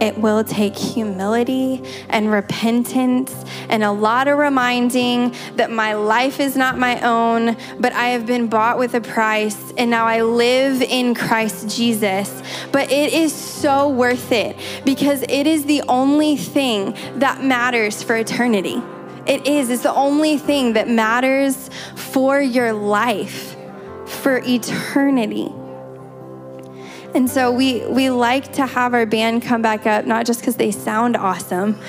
it 0.01 0.18
will 0.18 0.44
take 0.44 0.76
humility 0.76 1.82
and 2.09 2.30
repentance 2.30 3.44
and 3.68 3.82
a 3.82 3.92
lot 3.92 4.28
of 4.28 4.38
reminding 4.38 5.34
that 5.57 5.70
my 5.70 5.94
life 5.94 6.38
is 6.38 6.57
not 6.57 6.78
my 6.78 7.01
own, 7.01 7.57
but 7.80 7.92
I 7.92 8.09
have 8.09 8.26
been 8.26 8.49
bought 8.49 8.78
with 8.78 8.94
a 8.94 9.01
price 9.01 9.72
and 9.78 9.90
now 9.90 10.07
I 10.07 10.22
live 10.22 10.82
in 10.82 11.14
Christ 11.14 11.74
Jesus. 11.74 12.42
But 12.72 12.92
it 12.92 13.12
is 13.12 13.32
so 13.32 13.88
worth 13.88 14.32
it 14.32 14.57
because 14.84 15.22
it 15.22 15.47
is 15.47 15.64
the 15.64 15.82
only 15.88 16.36
thing 16.36 16.97
that 17.16 17.42
matters 17.42 18.03
for 18.03 18.16
eternity. 18.16 18.82
It 19.26 19.47
is, 19.47 19.70
it's 19.70 19.82
the 19.82 19.94
only 19.94 20.38
thing 20.38 20.74
that 20.74 20.88
matters 20.88 21.70
for 21.97 22.40
your 22.40 22.72
life, 22.72 23.57
for 24.07 24.40
eternity. 24.44 25.53
And 27.17 27.31
so 27.31 27.51
we, 27.51 27.83
we 27.87 28.11
like 28.11 28.53
to 28.53 28.67
have 28.67 28.93
our 28.93 29.07
band 29.07 29.41
come 29.41 29.62
back 29.62 29.87
up, 29.87 30.05
not 30.05 30.27
just 30.27 30.41
because 30.41 30.57
they 30.57 30.71
sound 30.71 31.17
awesome, 31.17 31.81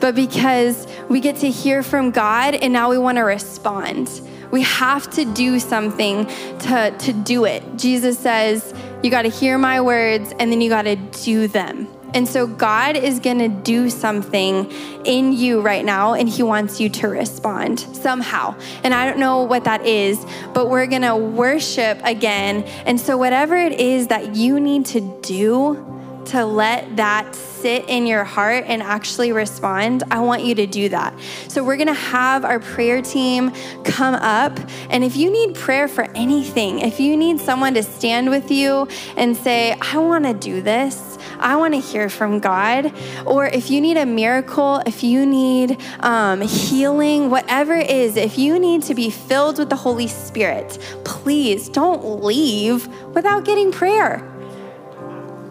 but 0.00 0.14
because 0.14 0.86
we 1.08 1.18
get 1.18 1.34
to 1.38 1.50
hear 1.50 1.82
from 1.82 2.12
God 2.12 2.54
and 2.54 2.72
now 2.72 2.88
we 2.88 2.96
want 2.96 3.18
to 3.18 3.22
respond. 3.22 4.20
We 4.52 4.62
have 4.62 5.10
to 5.10 5.24
do 5.24 5.58
something 5.58 6.26
to, 6.26 6.94
to 6.96 7.12
do 7.12 7.46
it. 7.46 7.64
Jesus 7.76 8.16
says, 8.16 8.72
You 9.02 9.10
got 9.10 9.22
to 9.22 9.28
hear 9.28 9.58
my 9.58 9.80
words 9.80 10.32
and 10.38 10.52
then 10.52 10.60
you 10.60 10.68
got 10.70 10.82
to 10.82 10.94
do 10.94 11.48
them. 11.48 11.88
And 12.14 12.26
so 12.26 12.46
God 12.46 12.96
is 12.96 13.18
going 13.18 13.40
to 13.40 13.48
do 13.48 13.90
something 13.90 14.70
in 15.04 15.34
you 15.34 15.60
right 15.60 15.84
now, 15.84 16.14
and 16.14 16.26
He 16.28 16.42
wants 16.42 16.80
you 16.80 16.88
to 16.88 17.08
respond 17.08 17.80
somehow. 17.80 18.54
And 18.84 18.94
I 18.94 19.04
don't 19.04 19.18
know 19.18 19.42
what 19.42 19.64
that 19.64 19.84
is, 19.84 20.24
but 20.56 20.70
we're 20.70 20.86
going 20.86 21.02
to 21.02 21.14
worship 21.14 22.00
again. 22.02 22.62
And 22.86 22.98
so, 22.98 23.18
whatever 23.18 23.58
it 23.58 23.78
is 23.78 24.06
that 24.06 24.34
you 24.34 24.58
need 24.58 24.86
to 24.86 25.02
do 25.20 26.22
to 26.24 26.46
let 26.46 26.96
that 26.96 27.34
sit 27.34 27.84
in 27.90 28.06
your 28.06 28.24
heart 28.24 28.64
and 28.66 28.82
actually 28.82 29.32
respond, 29.32 30.02
I 30.10 30.20
want 30.20 30.44
you 30.44 30.54
to 30.54 30.66
do 30.66 30.88
that. 30.88 31.12
So, 31.48 31.62
we're 31.62 31.76
gonna 31.76 31.92
have 31.92 32.46
our 32.46 32.58
prayer 32.58 33.02
team 33.02 33.52
come 33.84 34.14
up. 34.14 34.58
And 34.88 35.04
if 35.04 35.14
you 35.14 35.30
need 35.30 35.54
prayer 35.56 35.88
for 35.88 36.04
anything, 36.14 36.78
if 36.78 37.00
you 37.00 37.18
need 37.18 37.38
someone 37.38 37.74
to 37.74 37.82
stand 37.82 38.30
with 38.30 38.50
you 38.50 38.88
and 39.18 39.36
say, 39.36 39.76
I 39.82 39.98
wanna 39.98 40.32
do 40.32 40.62
this, 40.62 41.15
I 41.38 41.56
want 41.56 41.74
to 41.74 41.80
hear 41.80 42.08
from 42.08 42.40
God. 42.40 42.92
Or 43.24 43.46
if 43.46 43.70
you 43.70 43.80
need 43.80 43.96
a 43.96 44.06
miracle, 44.06 44.82
if 44.86 45.02
you 45.02 45.26
need 45.26 45.80
um, 46.00 46.40
healing, 46.40 47.30
whatever 47.30 47.74
it 47.74 47.90
is, 47.90 48.16
if 48.16 48.38
you 48.38 48.58
need 48.58 48.82
to 48.84 48.94
be 48.94 49.10
filled 49.10 49.58
with 49.58 49.70
the 49.70 49.76
Holy 49.76 50.08
Spirit, 50.08 50.78
please 51.04 51.68
don't 51.68 52.22
leave 52.22 52.86
without 53.14 53.44
getting 53.44 53.72
prayer. 53.72 54.18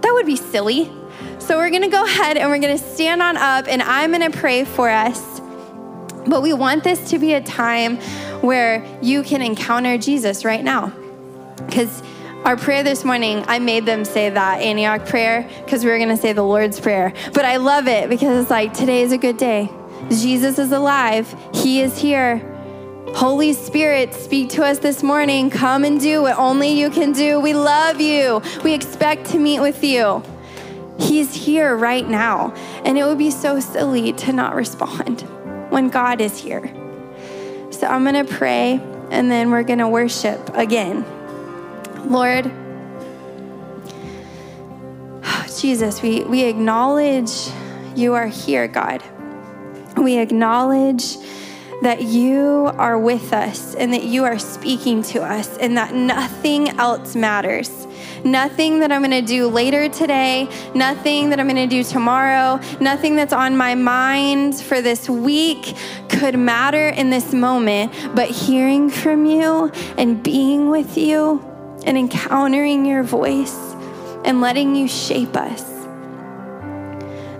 That 0.01 0.13
would 0.13 0.25
be 0.25 0.35
silly. 0.35 0.91
So 1.39 1.57
we're 1.57 1.69
going 1.69 1.83
to 1.83 1.89
go 1.89 2.03
ahead 2.03 2.37
and 2.37 2.49
we're 2.49 2.59
going 2.59 2.77
to 2.77 2.83
stand 2.83 3.21
on 3.21 3.37
up 3.37 3.65
and 3.67 3.81
I'm 3.81 4.11
going 4.11 4.31
to 4.31 4.37
pray 4.37 4.65
for 4.65 4.89
us. 4.89 5.39
But 6.27 6.41
we 6.41 6.53
want 6.53 6.83
this 6.83 7.11
to 7.11 7.19
be 7.19 7.33
a 7.33 7.41
time 7.41 7.97
where 8.41 8.83
you 9.01 9.23
can 9.23 9.41
encounter 9.41 9.97
Jesus 9.97 10.43
right 10.43 10.63
now. 10.63 10.91
Because 11.65 12.01
our 12.45 12.55
prayer 12.55 12.83
this 12.83 13.03
morning, 13.03 13.43
I 13.47 13.57
made 13.57 13.87
them 13.87 14.05
say 14.05 14.29
that 14.29 14.61
Antioch 14.61 15.07
prayer 15.07 15.49
because 15.65 15.83
we 15.83 15.89
were 15.89 15.97
going 15.97 16.09
to 16.09 16.17
say 16.17 16.31
the 16.31 16.43
Lord's 16.43 16.79
Prayer. 16.79 17.11
But 17.33 17.43
I 17.43 17.57
love 17.57 17.87
it 17.87 18.07
because 18.07 18.43
it's 18.43 18.51
like, 18.51 18.71
today 18.71 19.01
is 19.01 19.11
a 19.11 19.17
good 19.17 19.37
day. 19.37 19.67
Jesus 20.09 20.59
is 20.59 20.71
alive, 20.71 21.35
He 21.55 21.81
is 21.81 21.97
here. 21.97 22.51
Holy 23.15 23.53
Spirit, 23.53 24.13
speak 24.13 24.49
to 24.49 24.63
us 24.63 24.77
this 24.77 25.01
morning. 25.01 25.49
Come 25.49 25.83
and 25.85 25.99
do 25.99 26.21
what 26.21 26.37
only 26.37 26.69
you 26.69 26.91
can 26.91 27.13
do. 27.13 27.39
We 27.39 27.55
love 27.55 27.99
you. 27.99 28.41
We 28.63 28.73
expect 28.73 29.27
to 29.31 29.39
meet 29.39 29.61
with 29.61 29.83
you. 29.83 30.21
He's 30.99 31.33
here 31.33 31.75
right 31.75 32.07
now. 32.07 32.53
And 32.83 32.97
it 32.97 33.05
would 33.05 33.17
be 33.17 33.31
so 33.31 33.59
silly 33.59 34.13
to 34.13 34.33
not 34.33 34.53
respond 34.53 35.21
when 35.71 35.89
God 35.89 36.21
is 36.21 36.37
here. 36.37 36.67
So 37.71 37.87
I'm 37.87 38.03
going 38.03 38.23
to 38.23 38.31
pray 38.31 38.79
and 39.09 39.31
then 39.31 39.49
we're 39.49 39.63
going 39.63 39.79
to 39.79 39.89
worship 39.89 40.55
again. 40.55 41.05
Lord, 42.07 42.51
Jesus, 45.57 46.01
we, 46.03 46.23
we 46.25 46.43
acknowledge 46.43 47.31
you 47.95 48.13
are 48.13 48.27
here, 48.27 48.67
God. 48.67 49.01
We 49.97 50.17
acknowledge 50.19 51.17
that 51.81 52.03
you 52.03 52.71
are 52.77 52.99
with 52.99 53.33
us 53.33 53.73
and 53.73 53.91
that 53.93 54.03
you 54.03 54.23
are 54.23 54.37
speaking 54.37 55.01
to 55.01 55.23
us 55.23 55.57
and 55.57 55.77
that 55.77 55.95
nothing 55.95 56.69
else 56.79 57.15
matters. 57.15 57.87
Nothing 58.23 58.79
that 58.79 58.91
I'm 58.91 59.01
gonna 59.01 59.21
do 59.21 59.47
later 59.47 59.89
today, 59.89 60.47
nothing 60.75 61.29
that 61.31 61.39
I'm 61.39 61.47
gonna 61.47 61.65
do 61.65 61.83
tomorrow, 61.83 62.59
nothing 62.79 63.15
that's 63.15 63.33
on 63.33 63.57
my 63.57 63.73
mind 63.73 64.55
for 64.55 64.81
this 64.81 65.09
week 65.09 65.75
could 66.09 66.37
matter 66.37 66.89
in 66.89 67.09
this 67.09 67.33
moment, 67.33 67.91
but 68.13 68.29
hearing 68.29 68.89
from 68.89 69.25
you 69.25 69.71
and 69.97 70.21
being 70.21 70.69
with 70.69 70.97
you 70.97 71.54
and 71.85 71.97
encountering 71.97 72.85
your 72.85 73.03
voice 73.03 73.73
and 74.25 74.41
letting 74.41 74.75
you 74.75 74.87
shape 74.87 75.37
us. 75.37 75.63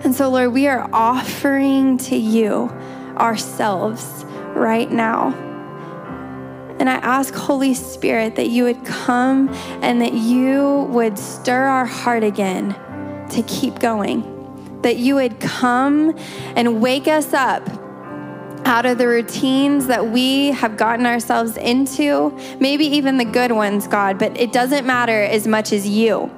And 0.06 0.14
so, 0.14 0.30
Lord, 0.30 0.54
we 0.54 0.68
are 0.68 0.88
offering 0.94 1.98
to 1.98 2.16
you 2.16 2.70
ourselves 3.18 4.24
right 4.56 4.90
now. 4.92 5.34
And 6.80 6.90
I 6.90 6.96
ask, 6.96 7.34
Holy 7.34 7.74
Spirit, 7.74 8.36
that 8.36 8.50
you 8.50 8.66
would 8.66 8.86
come 8.86 9.50
and 9.82 10.02
that 10.02 10.14
you 10.14 10.88
would 10.92 11.18
stir 11.18 11.64
our 11.64 11.86
heart 11.86 12.24
again 12.24 12.76
to 13.32 13.42
keep 13.44 13.80
going. 13.80 14.32
That 14.82 14.98
you 14.98 15.16
would 15.16 15.40
come 15.40 16.16
and 16.56 16.82
wake 16.82 17.08
us 17.08 17.34
up 17.34 17.68
out 18.66 18.86
of 18.86 18.98
the 18.98 19.08
routines 19.08 19.88
that 19.88 20.08
we 20.08 20.48
have 20.52 20.76
gotten 20.76 21.06
ourselves 21.06 21.56
into, 21.58 22.32
maybe 22.60 22.86
even 22.86 23.18
the 23.18 23.26
good 23.26 23.52
ones, 23.52 23.88
God, 23.88 24.20
but 24.20 24.38
it 24.40 24.52
doesn't 24.52 24.86
matter 24.86 25.24
as 25.24 25.48
much 25.48 25.72
as 25.72 25.88
you. 25.88 26.30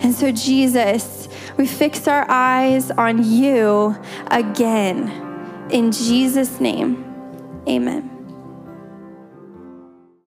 And 0.00 0.12
so, 0.12 0.32
Jesus, 0.32 1.28
we 1.56 1.66
fix 1.66 2.08
our 2.08 2.26
eyes 2.28 2.90
on 2.90 3.24
you 3.24 3.96
again. 4.30 5.68
In 5.70 5.92
Jesus' 5.92 6.60
name, 6.60 7.04
amen. 7.68 8.11